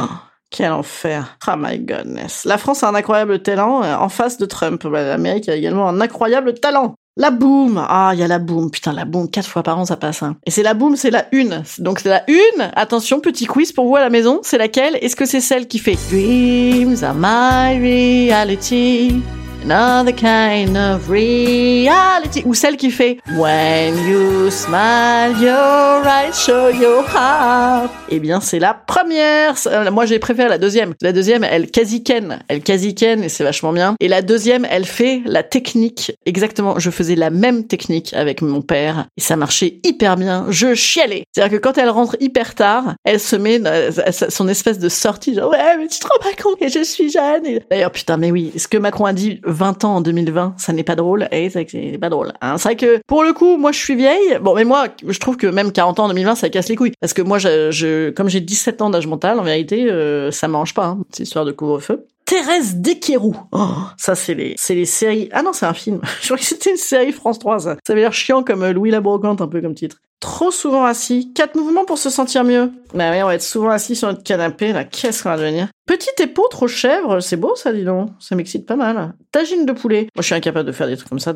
quel 0.50 0.72
enfer. 0.72 1.38
Oh 1.46 1.54
my 1.56 1.78
goodness. 1.78 2.44
La 2.44 2.58
France 2.58 2.82
a 2.82 2.88
un 2.88 2.94
incroyable 2.94 3.40
talent 3.42 3.82
euh, 3.82 3.96
en 3.96 4.08
face 4.08 4.38
de 4.38 4.46
Trump. 4.46 4.86
Bah, 4.86 5.02
L'Amérique 5.02 5.48
a 5.48 5.54
également 5.54 5.88
un 5.88 6.00
incroyable 6.00 6.54
talent. 6.54 6.94
La 7.16 7.30
boom 7.30 7.84
Ah, 7.88 8.10
il 8.14 8.20
y 8.20 8.22
a 8.22 8.28
la 8.28 8.38
boom. 8.38 8.70
Putain, 8.70 8.92
la 8.92 9.04
boom, 9.04 9.30
quatre 9.30 9.48
fois 9.48 9.62
par 9.62 9.78
an, 9.78 9.84
ça 9.84 9.96
passe. 9.96 10.22
Hein. 10.22 10.36
Et 10.46 10.50
c'est 10.50 10.62
la 10.62 10.74
boom, 10.74 10.96
c'est 10.96 11.10
la 11.10 11.26
une. 11.32 11.62
Donc 11.78 12.00
c'est 12.00 12.08
la 12.08 12.24
une. 12.28 12.70
Attention, 12.74 13.20
petit 13.20 13.46
quiz 13.46 13.72
pour 13.72 13.86
vous 13.86 13.96
à 13.96 14.00
la 14.00 14.10
maison. 14.10 14.40
C'est 14.42 14.58
laquelle? 14.58 14.96
Est-ce 15.00 15.16
que 15.16 15.26
c'est 15.26 15.40
celle 15.40 15.66
qui 15.66 15.78
fait 15.78 15.98
Dreams 16.10 17.02
are 17.02 17.14
my 17.14 17.78
reality? 17.78 19.20
Another 19.62 20.14
kind 20.14 20.74
of 20.74 21.06
reality. 21.08 22.42
Ou 22.46 22.54
celle 22.54 22.78
qui 22.78 22.90
fait 22.90 23.18
When 23.36 23.94
you 24.08 24.50
smile, 24.50 25.36
your 25.38 26.02
eyes 26.06 26.34
show 26.34 26.70
your 26.70 27.04
heart. 27.04 27.90
Eh 28.08 28.20
bien, 28.20 28.40
c'est 28.40 28.58
la 28.58 28.72
première. 28.72 29.54
Euh, 29.66 29.90
moi, 29.90 30.06
j'ai 30.06 30.18
préféré 30.18 30.48
la 30.48 30.56
deuxième. 30.56 30.94
La 31.02 31.12
deuxième, 31.12 31.44
elle 31.44 31.70
quasi 31.70 32.02
ken. 32.02 32.42
Elle 32.48 32.62
quasi 32.62 32.94
ken 32.94 33.22
et 33.22 33.28
c'est 33.28 33.44
vachement 33.44 33.72
bien. 33.74 33.96
Et 34.00 34.08
la 34.08 34.22
deuxième, 34.22 34.66
elle 34.70 34.86
fait 34.86 35.20
la 35.26 35.42
technique. 35.42 36.12
Exactement. 36.24 36.78
Je 36.78 36.90
faisais 36.90 37.14
la 37.14 37.28
même 37.28 37.66
technique 37.66 38.14
avec 38.14 38.40
mon 38.40 38.62
père 38.62 39.08
et 39.18 39.20
ça 39.20 39.36
marchait 39.36 39.80
hyper 39.84 40.16
bien. 40.16 40.46
Je 40.48 40.74
chialais. 40.74 41.24
C'est-à-dire 41.32 41.58
que 41.58 41.62
quand 41.62 41.76
elle 41.76 41.90
rentre 41.90 42.16
hyper 42.18 42.54
tard, 42.54 42.94
elle 43.04 43.20
se 43.20 43.36
met 43.36 43.60
euh, 43.66 43.90
son 44.10 44.48
espèce 44.48 44.78
de 44.78 44.88
sortie 44.88 45.34
genre 45.34 45.50
ouais, 45.50 45.76
mais 45.78 45.86
tu 45.86 45.98
te 45.98 46.06
rends 46.06 46.18
pas 46.20 46.42
compte 46.42 46.58
que 46.58 46.68
je 46.68 46.82
suis 46.82 47.10
jeune. 47.10 47.60
D'ailleurs, 47.70 47.92
putain, 47.92 48.16
mais 48.16 48.30
oui, 48.30 48.52
ce 48.56 48.66
que 48.66 48.78
Macron 48.78 49.04
a 49.04 49.12
dit 49.12 49.40
20 49.50 49.84
ans 49.84 49.96
en 49.96 50.00
2020, 50.00 50.54
ça 50.56 50.72
n'est 50.72 50.84
pas 50.84 50.96
drôle. 50.96 51.28
Et 51.32 51.46
eh, 51.46 51.50
c'est 51.50 51.98
pas 51.98 52.08
drôle. 52.08 52.32
Hein. 52.40 52.58
C'est 52.58 52.68
vrai 52.68 52.76
que 52.76 53.00
pour 53.06 53.22
le 53.22 53.32
coup, 53.32 53.56
moi 53.56 53.72
je 53.72 53.78
suis 53.78 53.96
vieille. 53.96 54.38
Bon, 54.40 54.54
mais 54.54 54.64
moi, 54.64 54.86
je 55.06 55.18
trouve 55.18 55.36
que 55.36 55.46
même 55.46 55.72
40 55.72 56.00
ans 56.00 56.04
en 56.04 56.08
2020, 56.08 56.34
ça 56.34 56.48
casse 56.48 56.68
les 56.68 56.76
couilles. 56.76 56.92
Parce 57.00 57.12
que 57.12 57.22
moi, 57.22 57.38
je, 57.38 58.10
comme 58.10 58.28
j'ai 58.28 58.40
17 58.40 58.82
ans 58.82 58.90
d'âge 58.90 59.06
mental, 59.06 59.38
en 59.38 59.42
vérité, 59.42 59.90
euh, 59.90 60.30
ça 60.30 60.48
mange 60.48 60.74
pas. 60.74 60.86
Hein, 60.86 60.98
histoire 61.18 61.44
de 61.44 61.52
couvre-feu. 61.52 62.06
Thérèse 62.30 62.76
Desquerou. 62.76 63.34
Oh, 63.50 63.66
ça 63.96 64.14
c'est 64.14 64.34
les, 64.34 64.54
c'est 64.56 64.76
les 64.76 64.84
séries. 64.84 65.28
Ah 65.32 65.42
non, 65.42 65.52
c'est 65.52 65.66
un 65.66 65.74
film. 65.74 66.00
Je 66.20 66.26
crois 66.26 66.36
que 66.36 66.44
c'était 66.44 66.70
une 66.70 66.76
série 66.76 67.10
France 67.10 67.40
3. 67.40 67.58
Ça, 67.58 67.76
ça 67.84 67.92
avait 67.92 68.02
l'air 68.02 68.12
chiant 68.12 68.44
comme 68.44 68.62
euh, 68.62 68.72
Louis 68.72 68.90
la 68.90 69.00
Brocante 69.00 69.40
un 69.40 69.48
peu 69.48 69.60
comme 69.60 69.74
titre. 69.74 69.96
Trop 70.20 70.50
souvent 70.52 70.84
assis. 70.84 71.32
Quatre 71.34 71.56
mouvements 71.56 71.84
pour 71.84 71.98
se 71.98 72.08
sentir 72.08 72.44
mieux. 72.44 72.70
Bah 72.94 73.10
oui, 73.10 73.22
on 73.22 73.26
va 73.26 73.34
être 73.34 73.42
souvent 73.42 73.70
assis 73.70 73.96
sur 73.96 74.06
notre 74.06 74.22
canapé, 74.22 74.72
là. 74.72 74.84
Qu'est-ce 74.84 75.22
qu'on 75.22 75.30
va 75.30 75.38
devenir? 75.38 75.68
Petite 75.90 76.20
épeautre 76.20 76.62
aux 76.62 76.68
chèvres, 76.68 77.18
c'est 77.18 77.36
beau 77.36 77.56
ça, 77.56 77.72
dis 77.72 77.82
donc. 77.82 78.10
Ça 78.20 78.36
m'excite 78.36 78.64
pas 78.64 78.76
mal. 78.76 79.12
Tagine 79.32 79.66
de 79.66 79.72
poulet. 79.72 80.02
Moi, 80.14 80.22
je 80.22 80.26
suis 80.26 80.36
incapable 80.36 80.68
de 80.68 80.70
faire 80.70 80.86
des 80.86 80.96
trucs 80.96 81.08
comme 81.08 81.18
ça. 81.18 81.34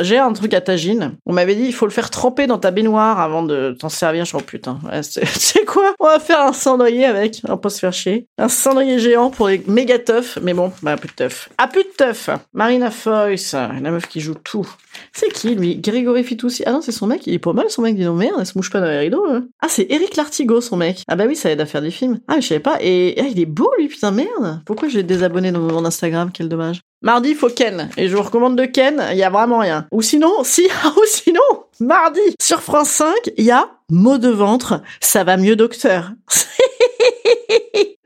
J'ai 0.00 0.18
un 0.18 0.32
truc 0.32 0.54
à 0.54 0.60
tagine. 0.60 1.14
On 1.24 1.32
m'avait 1.32 1.54
dit, 1.54 1.66
il 1.66 1.72
faut 1.72 1.86
le 1.86 1.92
faire 1.92 2.10
tremper 2.10 2.48
dans 2.48 2.58
ta 2.58 2.72
baignoire 2.72 3.20
avant 3.20 3.44
de 3.44 3.76
t'en 3.78 3.88
servir. 3.88 4.24
Je 4.24 4.36
suis, 4.36 4.44
putain. 4.44 4.80
c'est 5.02 5.64
quoi? 5.64 5.94
On 6.00 6.06
va 6.06 6.18
faire 6.18 6.40
un 6.40 6.52
cendrier 6.52 7.04
avec. 7.04 7.42
On 7.48 7.56
peut 7.56 7.68
se 7.68 7.78
faire 7.78 7.92
chier. 7.92 8.26
Un 8.38 8.48
cendrier 8.48 8.98
géant 8.98 9.30
pour 9.30 9.46
les 9.46 9.62
méga 9.68 10.00
teufs. 10.00 10.36
Mais 10.42 10.52
bon, 10.52 10.72
bah, 10.82 10.96
plus 10.96 11.08
de 11.08 11.14
teuf. 11.14 11.48
Ah, 11.58 11.68
plus 11.68 11.84
de 11.84 11.92
teuf. 11.96 12.28
Marina 12.54 12.90
Foyce. 12.90 13.52
La 13.52 13.92
meuf 13.92 14.08
qui 14.08 14.18
joue 14.18 14.34
tout. 14.34 14.68
C'est 15.12 15.32
qui, 15.32 15.54
lui? 15.54 15.76
Grégory 15.76 16.24
Fitoussi. 16.24 16.64
Ah 16.66 16.72
non, 16.72 16.80
c'est 16.80 16.90
son 16.90 17.06
mec. 17.06 17.24
Il 17.28 17.34
est 17.34 17.38
pas 17.38 17.52
mal, 17.52 17.70
son 17.70 17.82
mec. 17.82 17.94
Dis 17.94 18.04
donc, 18.04 18.18
merde, 18.18 18.34
elle 18.40 18.46
se 18.46 18.58
mouche 18.58 18.70
pas 18.70 18.80
dans 18.80 18.86
les 18.86 18.98
rideaux. 18.98 19.24
Hein. 19.28 19.46
Ah, 19.60 19.68
c'est 19.68 19.86
Eric 19.90 20.16
Lartigot, 20.16 20.60
son 20.60 20.76
mec. 20.76 21.04
Ah 21.06 21.14
bah 21.14 21.24
oui, 21.28 21.36
ça 21.36 21.52
aide 21.52 21.60
à 21.60 21.66
faire 21.66 21.82
des 21.82 21.92
films. 21.92 22.18
Ah, 22.26 22.40
je 22.40 22.48
savais 22.48 22.60
pas. 22.60 22.78
Et 22.80 23.14
ah, 23.20 23.26
il 23.30 23.38
est 23.38 23.46
beau, 23.46 23.70
lui, 23.78 23.88
putain, 23.92 24.10
merde. 24.10 24.60
Pourquoi 24.66 24.88
j'ai 24.88 25.02
désabonné 25.02 25.52
dans 25.52 25.60
mon 25.60 25.84
Instagram? 25.84 26.30
Quel 26.32 26.48
dommage. 26.48 26.80
Mardi, 27.02 27.30
il 27.30 27.36
faut 27.36 27.48
Ken. 27.48 27.90
Et 27.96 28.08
je 28.08 28.16
vous 28.16 28.22
recommande 28.22 28.56
de 28.56 28.64
Ken, 28.64 29.04
il 29.10 29.18
y 29.18 29.24
a 29.24 29.30
vraiment 29.30 29.58
rien. 29.58 29.86
Ou 29.90 30.02
sinon, 30.02 30.32
si, 30.44 30.66
ou 30.96 31.04
sinon, 31.06 31.40
mardi, 31.80 32.20
sur 32.40 32.60
France 32.60 32.90
5, 32.90 33.14
il 33.36 33.44
y 33.44 33.50
a 33.50 33.68
Mot 33.90 34.16
de 34.16 34.30
ventre, 34.30 34.80
ça 35.02 35.22
va 35.22 35.36
mieux 35.36 35.54
docteur. 35.54 36.12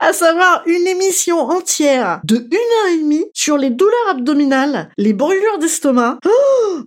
à 0.01 0.13
savoir 0.13 0.63
une 0.67 0.85
émission 0.87 1.39
entière 1.39 2.21
de 2.25 2.37
une 2.37 2.55
heure 2.55 2.93
et 2.93 2.99
demie 2.99 3.25
sur 3.33 3.57
les 3.57 3.71
douleurs 3.71 4.09
abdominales, 4.11 4.91
les 4.99 5.13
brûlures 5.13 5.59
d'estomac. 5.61 6.19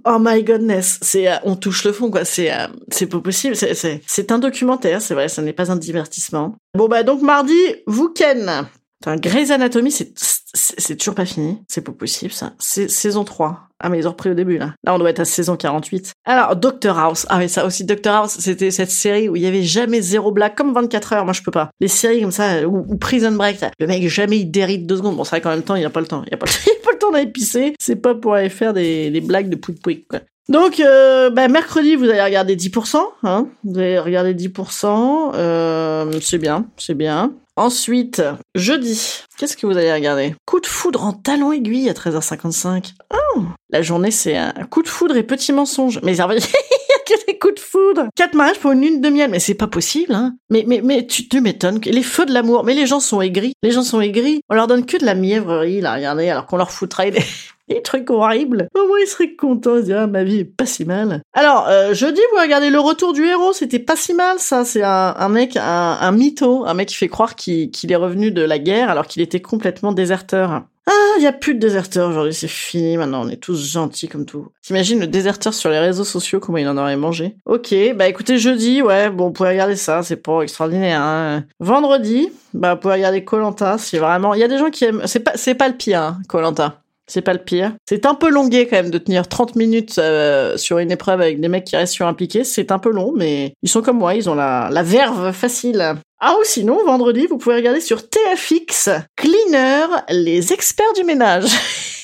Oh, 0.05 0.17
my 0.19 0.43
godness, 0.43 0.99
c'est 1.01 1.27
euh, 1.27 1.37
on 1.43 1.55
touche 1.55 1.83
le 1.83 1.91
fond 1.91 2.11
quoi, 2.11 2.23
c'est 2.23 2.53
euh, 2.53 2.67
c'est 2.89 3.07
pas 3.07 3.19
possible, 3.19 3.55
c'est 3.55 3.73
c'est 4.05 4.31
un 4.31 4.37
documentaire, 4.37 5.01
c'est 5.01 5.15
vrai, 5.15 5.29
ça 5.29 5.41
n'est 5.41 5.51
pas 5.51 5.71
un 5.71 5.75
divertissement. 5.77 6.55
Bon 6.77 6.87
bah 6.87 7.01
donc 7.01 7.23
mardi, 7.23 7.57
vous 7.87 8.09
Ken. 8.09 8.67
Enfin, 9.05 9.15
Grey's 9.15 9.51
Anatomy, 9.51 9.91
c'est 9.91 10.95
toujours 10.97 11.15
pas 11.15 11.25
fini, 11.25 11.61
c'est 11.67 11.81
pas 11.81 11.91
possible 11.91 12.33
ça. 12.33 12.53
C'est 12.59 12.89
saison 12.89 13.23
3. 13.23 13.69
Ah 13.81 13.87
mais 13.87 13.99
ils 13.99 14.07
ont 14.07 14.11
repris 14.11 14.29
au 14.29 14.33
début 14.33 14.57
là. 14.57 14.73
Là 14.83 14.93
on 14.93 14.99
doit 14.99 15.09
être 15.09 15.21
à 15.21 15.25
saison 15.25 15.55
48. 15.55 16.11
Alors 16.25 16.55
Doctor 16.57 16.99
House. 16.99 17.25
Ah 17.29 17.37
mais 17.37 17.47
ça 17.47 17.65
aussi 17.65 17.85
Doctor 17.85 18.13
House, 18.13 18.35
c'était 18.37 18.71
cette 18.71 18.91
série 18.91 19.29
où 19.29 19.37
il 19.37 19.41
y 19.41 19.45
avait 19.45 19.63
jamais 19.63 20.01
zéro 20.01 20.33
blague 20.33 20.53
comme 20.53 20.73
24 20.73 21.13
heures. 21.13 21.23
Moi 21.23 21.31
je 21.31 21.41
peux 21.41 21.51
pas. 21.51 21.69
Les 21.79 21.87
séries 21.87 22.21
comme 22.21 22.31
ça 22.31 22.67
ou, 22.67 22.97
Prison 22.97 23.31
Break, 23.31 23.59
le 23.79 23.87
mec 23.87 24.05
jamais 24.09 24.39
il 24.39 24.51
dérite 24.51 24.85
deux 24.85 24.97
secondes. 24.97 25.15
Bon 25.15 25.23
c'est 25.23 25.29
vrai 25.29 25.41
qu'en 25.41 25.51
même 25.51 25.63
temps 25.63 25.75
il 25.75 25.85
a 25.85 25.89
pas 25.89 26.01
le 26.01 26.07
temps. 26.07 26.23
Il 26.27 26.33
a 26.33 26.37
pas 26.37 26.47
le, 26.47 26.51
il 26.65 26.77
a 26.77 26.83
pas 26.83 26.91
le 26.91 26.97
temps 26.97 27.11
d'aller 27.11 27.31
pisser. 27.31 27.73
C'est 27.79 27.95
pas 27.95 28.15
pour 28.15 28.33
aller 28.33 28.49
faire 28.49 28.73
des, 28.73 29.11
des 29.11 29.21
blagues 29.21 29.49
de 29.49 29.55
pouic 29.55 29.81
pouic 29.81 30.07
quoi. 30.09 30.19
Donc, 30.49 30.79
euh, 30.79 31.29
bah, 31.29 31.47
mercredi, 31.47 31.95
vous 31.95 32.09
allez 32.09 32.23
regarder 32.23 32.55
10%. 32.55 32.97
Hein 33.23 33.47
vous 33.63 33.79
allez 33.79 33.99
regarder 33.99 34.33
10%. 34.33 35.31
Euh, 35.35 36.11
c'est 36.21 36.39
bien, 36.39 36.65
c'est 36.75 36.95
bien. 36.95 37.31
Ensuite, 37.55 38.23
jeudi, 38.55 39.25
qu'est-ce 39.37 39.55
que 39.55 39.67
vous 39.67 39.77
allez 39.77 39.93
regarder? 39.93 40.33
Coup 40.45 40.59
de 40.59 40.65
foudre 40.65 41.03
en 41.03 41.13
talon 41.13 41.51
aiguille 41.51 41.89
à 41.89 41.93
13h55. 41.93 42.93
Oh 43.13 43.43
La 43.69 43.81
journée, 43.81 44.11
c'est 44.11 44.37
un 44.37 44.53
coup 44.69 44.81
de 44.81 44.87
foudre 44.87 45.17
et 45.17 45.23
petit 45.23 45.53
mensonge. 45.53 45.99
Mais 46.03 46.13
il 46.17 46.17
que 46.17 47.25
des 47.27 47.37
coups 47.37 47.55
de 47.55 47.59
foudre. 47.59 48.07
Quatre 48.15 48.33
mariages 48.33 48.59
pour 48.59 48.71
une 48.71 48.81
lune 48.81 49.01
de 49.01 49.09
miel, 49.09 49.29
mais 49.29 49.39
c'est 49.39 49.55
pas 49.55 49.67
possible, 49.67 50.13
hein. 50.13 50.35
Mais, 50.49 50.65
mais, 50.65 51.05
tu 51.05 51.27
te 51.27 51.37
m'étonnes. 51.37 51.79
Les 51.83 52.03
feux 52.03 52.25
de 52.25 52.33
l'amour. 52.33 52.63
Mais 52.63 52.73
les 52.73 52.87
gens 52.87 52.99
sont 52.99 53.21
aigris. 53.21 53.53
Les 53.61 53.71
gens 53.71 53.83
sont 53.83 54.01
aigris. 54.01 54.41
On 54.49 54.55
leur 54.55 54.67
donne 54.67 54.85
que 54.85 54.97
de 54.97 55.05
la 55.05 55.15
mièvrerie, 55.15 55.81
là, 55.81 55.95
regardez, 55.95 56.29
alors 56.29 56.45
qu'on 56.45 56.57
leur 56.57 56.71
foutrait 56.71 57.11
des... 57.11 57.23
des 57.75 57.81
trucs 57.81 58.09
horribles. 58.09 58.67
Au 58.75 58.87
moins, 58.87 58.99
ils 59.01 59.07
seraient 59.07 59.35
contents. 59.35 59.77
Ils 59.77 59.83
diraient, 59.83 60.01
ah, 60.01 60.07
ma 60.07 60.23
vie 60.23 60.39
est 60.39 60.45
pas 60.45 60.65
si 60.65 60.85
mal. 60.85 61.21
Alors, 61.33 61.67
euh, 61.69 61.93
jeudi, 61.93 62.21
vous 62.33 62.41
regardez 62.41 62.69
Le 62.69 62.79
Retour 62.79 63.13
du 63.13 63.25
Héros. 63.25 63.53
C'était 63.53 63.79
pas 63.79 63.95
si 63.95 64.13
mal, 64.13 64.39
ça. 64.39 64.65
C'est 64.65 64.83
un, 64.83 65.29
mec, 65.29 65.57
un, 65.57 66.11
mytho. 66.11 66.65
Un 66.65 66.73
mec 66.73 66.89
qui 66.89 66.95
fait 66.95 67.07
croire 67.07 67.35
qu'il 67.35 67.91
est 67.91 67.95
revenu 67.95 68.31
de 68.31 68.41
la 68.41 68.59
guerre 68.59 68.89
alors 68.89 69.07
qu'il 69.07 69.21
était 69.21 69.41
complètement 69.41 69.91
déserteur. 69.91 70.63
Ah, 70.91 71.15
il 71.17 71.23
y 71.23 71.27
a 71.27 71.31
plus 71.31 71.53
de 71.53 71.59
déserteurs 71.59 72.09
aujourd'hui, 72.09 72.33
c'est 72.33 72.47
fini. 72.47 72.97
Maintenant, 72.97 73.23
on 73.23 73.29
est 73.29 73.37
tous 73.37 73.71
gentils 73.71 74.07
comme 74.07 74.25
tout. 74.25 74.47
T'imagines 74.63 74.99
le 74.99 75.05
déserteur 75.05 75.53
sur 75.53 75.69
les 75.69 75.77
réseaux 75.77 76.03
sociaux, 76.03 76.39
comment 76.39 76.57
il 76.57 76.67
en 76.67 76.77
aurait 76.77 76.95
mangé? 76.95 77.35
Ok, 77.45 77.75
bah 77.95 78.07
écoutez, 78.07 78.39
jeudi, 78.39 78.81
ouais, 78.81 79.11
bon, 79.11 79.25
vous 79.25 79.31
pouvez 79.31 79.49
regarder 79.49 79.75
ça, 79.75 80.01
c'est 80.01 80.15
pas 80.15 80.41
extraordinaire. 80.41 80.99
Hein. 80.99 81.43
Vendredi, 81.59 82.29
bah 82.55 82.73
vous 82.73 82.79
pouvez 82.79 82.95
regarder 82.95 83.23
Colanta, 83.23 83.77
c'est 83.77 83.99
vraiment. 83.99 84.33
Il 84.33 84.39
y 84.39 84.43
a 84.43 84.47
des 84.47 84.57
gens 84.57 84.71
qui 84.71 84.85
aiment. 84.85 85.03
C'est 85.05 85.19
pas, 85.19 85.33
pas 85.33 85.67
le 85.67 85.75
pire, 85.75 86.01
hein, 86.01 86.17
Colanta. 86.27 86.81
C'est 87.09 87.21
pas 87.21 87.33
le 87.33 87.39
pire. 87.39 87.73
C'est 87.87 88.05
un 88.05 88.13
peu 88.13 88.29
longué 88.29 88.67
quand 88.67 88.77
même 88.77 88.91
de 88.91 88.97
tenir 88.99 89.27
30 89.27 89.55
minutes 89.55 89.97
euh, 89.97 90.57
sur 90.57 90.77
une 90.77 90.91
épreuve 90.91 91.21
avec 91.21 91.41
des 91.41 91.47
mecs 91.47 91.65
qui 91.65 91.75
restent 91.75 91.99
impliqués. 92.01 92.43
C'est 92.43 92.71
un 92.71 92.79
peu 92.79 92.91
long, 92.91 93.11
mais 93.15 93.53
ils 93.63 93.69
sont 93.69 93.81
comme 93.81 93.97
moi, 93.97 94.13
ils 94.13 94.29
ont 94.29 94.35
la, 94.35 94.69
la 94.71 94.83
verve 94.83 95.31
facile. 95.31 95.95
Ah 96.21 96.35
ou 96.39 96.43
sinon, 96.43 96.77
vendredi, 96.85 97.27
vous 97.27 97.37
pouvez 97.37 97.55
regarder 97.55 97.81
sur 97.81 98.07
TFX 98.07 98.89
Cleaner, 99.15 99.85
les 100.09 100.53
experts 100.53 100.93
du 100.95 101.03
ménage. 101.03 101.49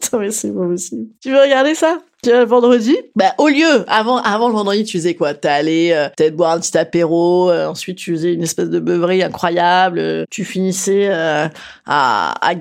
Putain, 0.00 0.18
mais 0.18 0.30
c'est 0.30 0.52
pas 0.52 0.66
possible. 0.66 1.06
Tu 1.22 1.30
veux 1.30 1.40
regarder 1.40 1.74
ça? 1.74 1.98
Tu 2.22 2.30
vois, 2.30 2.44
vendredi? 2.46 2.96
Bah 3.14 3.34
au 3.38 3.48
lieu, 3.48 3.84
avant 3.86 4.16
avant 4.16 4.48
le 4.48 4.54
vendredi, 4.54 4.84
tu 4.84 4.98
faisais 4.98 5.14
quoi? 5.14 5.34
T'allais 5.34 5.94
euh, 5.94 6.08
peut-être 6.16 6.34
boire 6.34 6.52
un 6.52 6.60
petit 6.60 6.76
apéro, 6.76 7.50
euh, 7.50 7.66
ensuite 7.66 7.98
tu 7.98 8.12
faisais 8.12 8.32
une 8.32 8.42
espèce 8.42 8.70
de 8.70 8.80
beuverie 8.80 9.22
incroyable, 9.22 9.98
euh, 9.98 10.24
tu 10.30 10.44
finissais 10.44 11.10
à, 11.10 11.50
à 11.86 12.54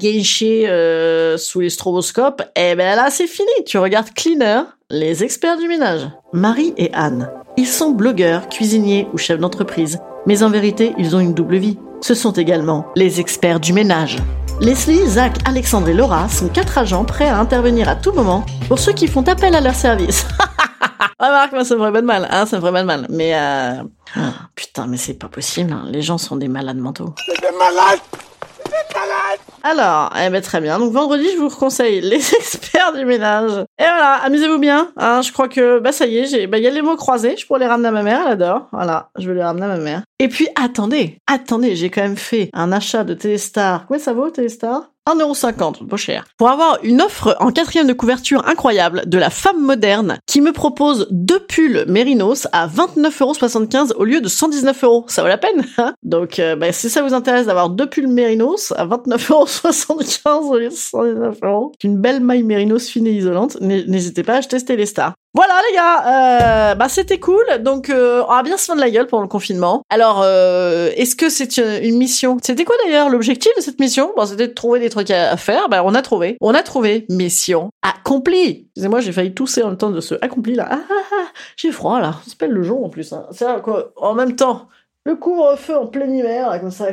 sous 1.37 1.59
les 1.61 1.69
stroboscopes. 1.69 2.43
Et 2.55 2.75
ben 2.75 2.95
là, 2.95 3.09
c'est 3.09 3.27
fini. 3.27 3.49
Tu 3.65 3.77
regardes 3.77 4.09
Cleaner, 4.13 4.63
les 4.89 5.23
experts 5.23 5.57
du 5.57 5.67
ménage. 5.67 6.01
Marie 6.33 6.73
et 6.77 6.91
Anne. 6.93 7.29
Ils 7.57 7.67
sont 7.67 7.91
blogueurs, 7.91 8.49
cuisiniers 8.49 9.07
ou 9.13 9.17
chefs 9.17 9.39
d'entreprise. 9.39 9.97
Mais 10.25 10.44
en 10.44 10.50
vérité, 10.50 10.94
ils 10.98 11.15
ont 11.15 11.20
une 11.20 11.34
double 11.34 11.58
vie. 11.58 11.77
Ce 12.01 12.13
sont 12.13 12.32
également 12.32 12.86
les 12.96 13.20
experts 13.20 13.60
du 13.60 13.74
ménage. 13.74 14.18
Leslie, 14.62 15.06
Zach, 15.08 15.38
Alexandre 15.46 15.89
et 15.89 15.94
Laura 15.94 16.30
sont 16.30 16.48
quatre 16.48 16.77
agents 16.77 17.06
prêts 17.06 17.27
à 17.27 17.38
intervenir 17.39 17.89
à 17.89 17.96
tout 17.96 18.12
moment 18.13 18.46
pour 18.68 18.80
ceux 18.80 18.94
qui 18.94 19.08
font 19.08 19.27
appel 19.27 19.56
à 19.56 19.62
leur 19.62 19.75
service. 19.75 20.25
Remarque, 21.20 21.53
moi 21.53 21.63
ça 21.65 21.75
me 21.75 21.80
ferait 21.80 21.92
pas 21.92 22.01
de 22.01 22.06
mal, 22.06 22.27
hein, 22.30 22.46
ça 22.46 22.58
me 22.58 22.62
ferait 22.62 22.72
pas 22.74 22.82
de 22.82 22.88
mal. 22.88 23.08
Mais 23.10 23.34
euh... 23.36 23.84
putain, 24.56 24.88
mais 24.88 24.98
c'est 24.98 25.13
pas 25.15 25.27
possible. 25.27 25.74
hein. 25.74 25.84
Les 25.88 26.01
gens 26.01 26.18
sont 26.18 26.36
des 26.36 26.48
malades 26.48 26.77
mentaux. 26.77 27.13
Alors, 29.65 30.10
eh 30.22 30.29
ben 30.29 30.41
très 30.41 30.60
bien. 30.60 30.77
Donc 30.77 30.91
vendredi, 30.91 31.25
je 31.34 31.38
vous 31.38 31.50
conseille 31.50 32.01
les 32.01 32.15
experts 32.36 32.93
du 32.93 33.05
ménage. 33.05 33.51
Et 33.79 33.84
voilà, 33.84 34.15
amusez-vous 34.24 34.60
bien. 34.60 34.91
Hein, 34.98 35.22
je 35.22 35.32
crois 35.32 35.48
que 35.48 35.79
bah 35.79 35.93
ça 35.93 36.05
y 36.05 36.17
est, 36.17 36.25
j'ai 36.25 36.48
bah 36.48 36.58
il 36.58 36.65
y 36.65 36.67
a 36.67 36.70
les 36.70 36.82
mots 36.82 36.98
croisés. 36.98 37.38
Je 37.38 37.46
pourrais 37.46 37.62
les 37.62 37.67
ramener 37.67 37.88
à 37.88 37.91
ma 37.91 38.03
mère, 38.03 38.22
elle 38.25 38.34
adore. 38.34 38.67
Voilà, 38.74 39.10
je 39.17 39.29
vais 39.29 39.36
les 39.36 39.43
ramener 39.43 39.65
à 39.65 39.70
ma 39.70 39.77
mère. 39.77 40.03
Et 40.20 40.27
puis 40.27 40.50
attendez, 40.62 41.17
attendez, 41.27 41.77
j'ai 41.77 41.89
quand 41.89 42.01
même 42.01 42.17
fait 42.17 42.50
un 42.53 42.74
achat 42.74 43.05
de 43.05 43.13
Téléstar. 43.13 43.86
Combien 43.88 44.03
ça 44.03 44.13
vaut 44.13 44.29
Téléstar? 44.29 44.92
1,50€, 45.07 45.88
pas 45.88 45.98
cher. 45.98 46.25
Pour 46.38 46.50
avoir 46.50 46.79
une 46.83 47.01
offre 47.01 47.36
en 47.39 47.51
quatrième 47.51 47.88
de 47.88 47.93
couverture 47.93 48.48
incroyable 48.48 49.03
de 49.05 49.17
la 49.17 49.29
femme 49.29 49.62
moderne 49.62 50.17
qui 50.27 50.41
me 50.41 50.51
propose 50.51 51.07
deux 51.12 51.39
pulls 51.39 51.86
Mérinos 51.88 52.48
à 52.51 52.67
29,75€ 52.67 53.93
au 53.95 54.03
lieu 54.05 54.22
de 54.22 54.29
119€. 54.29 55.10
Ça 55.10 55.22
vaut 55.22 55.27
la 55.27 55.38
peine, 55.38 55.65
hein? 55.77 55.93
Donc, 56.03 56.39
euh, 56.39 56.55
bah, 56.55 56.72
si 56.72 56.89
ça 56.89 57.01
vous 57.01 57.13
intéresse 57.13 57.48
d'avoir 57.48 57.69
deux 57.69 57.88
pulls 57.88 58.07
Mérinos 58.07 58.72
à 58.77 58.86
29,75€ 58.86 60.27
au 60.45 60.57
lieu 60.57 60.69
de 60.69 60.74
119€, 60.74 61.74
une 61.83 61.98
belle 61.98 62.22
maille 62.22 62.43
Mérinos 62.43 62.88
fine 62.88 63.07
et 63.07 63.12
isolante, 63.12 63.57
n'hésitez 63.62 64.24
pas 64.24 64.36
à 64.36 64.38
acheter 64.38 64.75
les 64.75 64.86
stars. 64.86 65.13
Voilà 65.35 65.55
les 65.67 65.75
gars, 65.75 66.71
euh, 66.71 66.75
bah 66.75 66.89
c'était 66.89 67.19
cool. 67.19 67.43
Donc 67.61 67.89
euh, 67.89 68.23
on 68.27 68.33
va 68.33 68.43
bien 68.43 68.55
se 68.55 68.71
de 68.71 68.79
la 68.79 68.91
gueule 68.91 69.07
pendant 69.07 69.23
le 69.23 69.27
confinement. 69.27 69.81
Alors 69.89 70.21
euh, 70.23 70.91
est-ce 70.95 71.15
que 71.15 71.29
c'est 71.29 71.57
une, 71.57 71.97
mission? 71.97 72.37
C'était 72.43 72.65
quoi 72.65 72.75
d'ailleurs 72.85 73.09
l'objectif 73.09 73.51
de 73.57 73.61
cette 73.61 73.79
mission? 73.79 74.11
Bon, 74.15 74.27
c'était 74.27 74.47
de 74.47 74.53
trouver 74.53 74.79
des 74.79 74.91
trucs 74.91 75.09
à, 75.09 75.35
faire. 75.37 75.69
Bah 75.69 75.81
on 75.83 75.95
a 75.95 76.03
trouvé, 76.03 76.37
on 76.39 76.53
a 76.53 76.61
trouvé 76.61 77.07
mission 77.09 77.71
accomplie. 77.81 78.67
Excusez-moi, 78.75 78.99
j'ai 78.99 79.11
failli 79.11 79.33
tousser 79.33 79.63
en 79.63 79.69
même 79.69 79.77
temps 79.77 79.89
de 79.89 80.01
ce 80.01 80.13
accompli 80.21 80.53
là. 80.53 80.67
Ah, 80.69 80.79
ah, 80.87 81.03
ah, 81.11 81.25
j'ai 81.55 81.71
froid 81.71 81.99
là. 81.99 82.13
Ça 82.25 82.31
s'appelle 82.31 82.51
le 82.51 82.61
jour 82.61 82.85
en 82.85 82.89
plus. 82.89 83.11
Hein. 83.11 83.25
C'est 83.31 83.45
quoi. 83.63 83.91
En 83.95 84.13
même 84.13 84.35
temps. 84.35 84.67
Le 85.05 85.15
couvre-feu 85.15 85.75
en 85.75 85.87
plein 85.87 86.09
hiver, 86.09 86.57
comme 86.61 86.71
ça. 86.71 86.85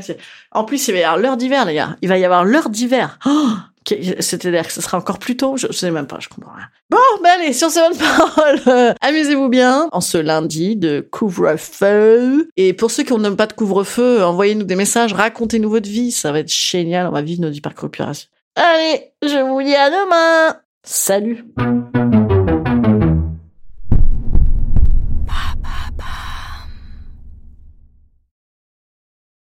En 0.50 0.64
plus, 0.64 0.88
il 0.88 0.92
va 0.92 0.98
y 0.98 1.04
avoir 1.04 1.16
l'heure 1.16 1.36
d'hiver, 1.36 1.64
les 1.64 1.74
gars. 1.74 1.96
Il 2.02 2.08
va 2.08 2.18
y 2.18 2.24
avoir 2.24 2.44
l'heure 2.44 2.68
d'hiver. 2.68 3.20
Oh 3.24 3.50
c'est-à-dire 3.86 4.66
que 4.66 4.72
ce 4.72 4.80
sera 4.80 4.98
encore 4.98 5.18
plus 5.18 5.36
tôt 5.36 5.56
je, 5.56 5.66
je 5.68 5.72
sais 5.72 5.90
même 5.90 6.06
pas, 6.06 6.18
je 6.20 6.28
comprends 6.28 6.52
rien. 6.52 6.66
Bon, 6.90 6.98
ben 7.22 7.30
allez, 7.38 7.52
sur 7.52 7.70
ces 7.70 7.80
bonnes 7.80 7.96
paroles, 7.96 8.60
euh, 8.66 8.94
amusez-vous 9.00 9.48
bien 9.48 9.88
en 9.92 10.00
ce 10.00 10.18
lundi 10.18 10.76
de 10.76 11.00
couvre-feu. 11.00 12.50
Et 12.56 12.72
pour 12.72 12.90
ceux 12.90 13.04
qui 13.04 13.12
n'ont 13.12 13.36
pas 13.36 13.46
de 13.46 13.52
couvre-feu, 13.52 14.24
envoyez-nous 14.24 14.64
des 14.64 14.76
messages, 14.76 15.12
racontez-nous 15.12 15.70
votre 15.70 15.88
vie, 15.88 16.12
ça 16.12 16.32
va 16.32 16.40
être 16.40 16.52
génial, 16.52 17.06
on 17.06 17.12
va 17.12 17.22
vivre 17.22 17.42
notre 17.42 17.54
vie 17.54 17.60
par 17.60 17.74
coopération. 17.74 18.28
Allez, 18.56 19.12
je 19.22 19.38
vous 19.48 19.62
dis 19.62 19.74
à 19.74 19.90
demain 19.90 20.56
Salut 20.82 21.44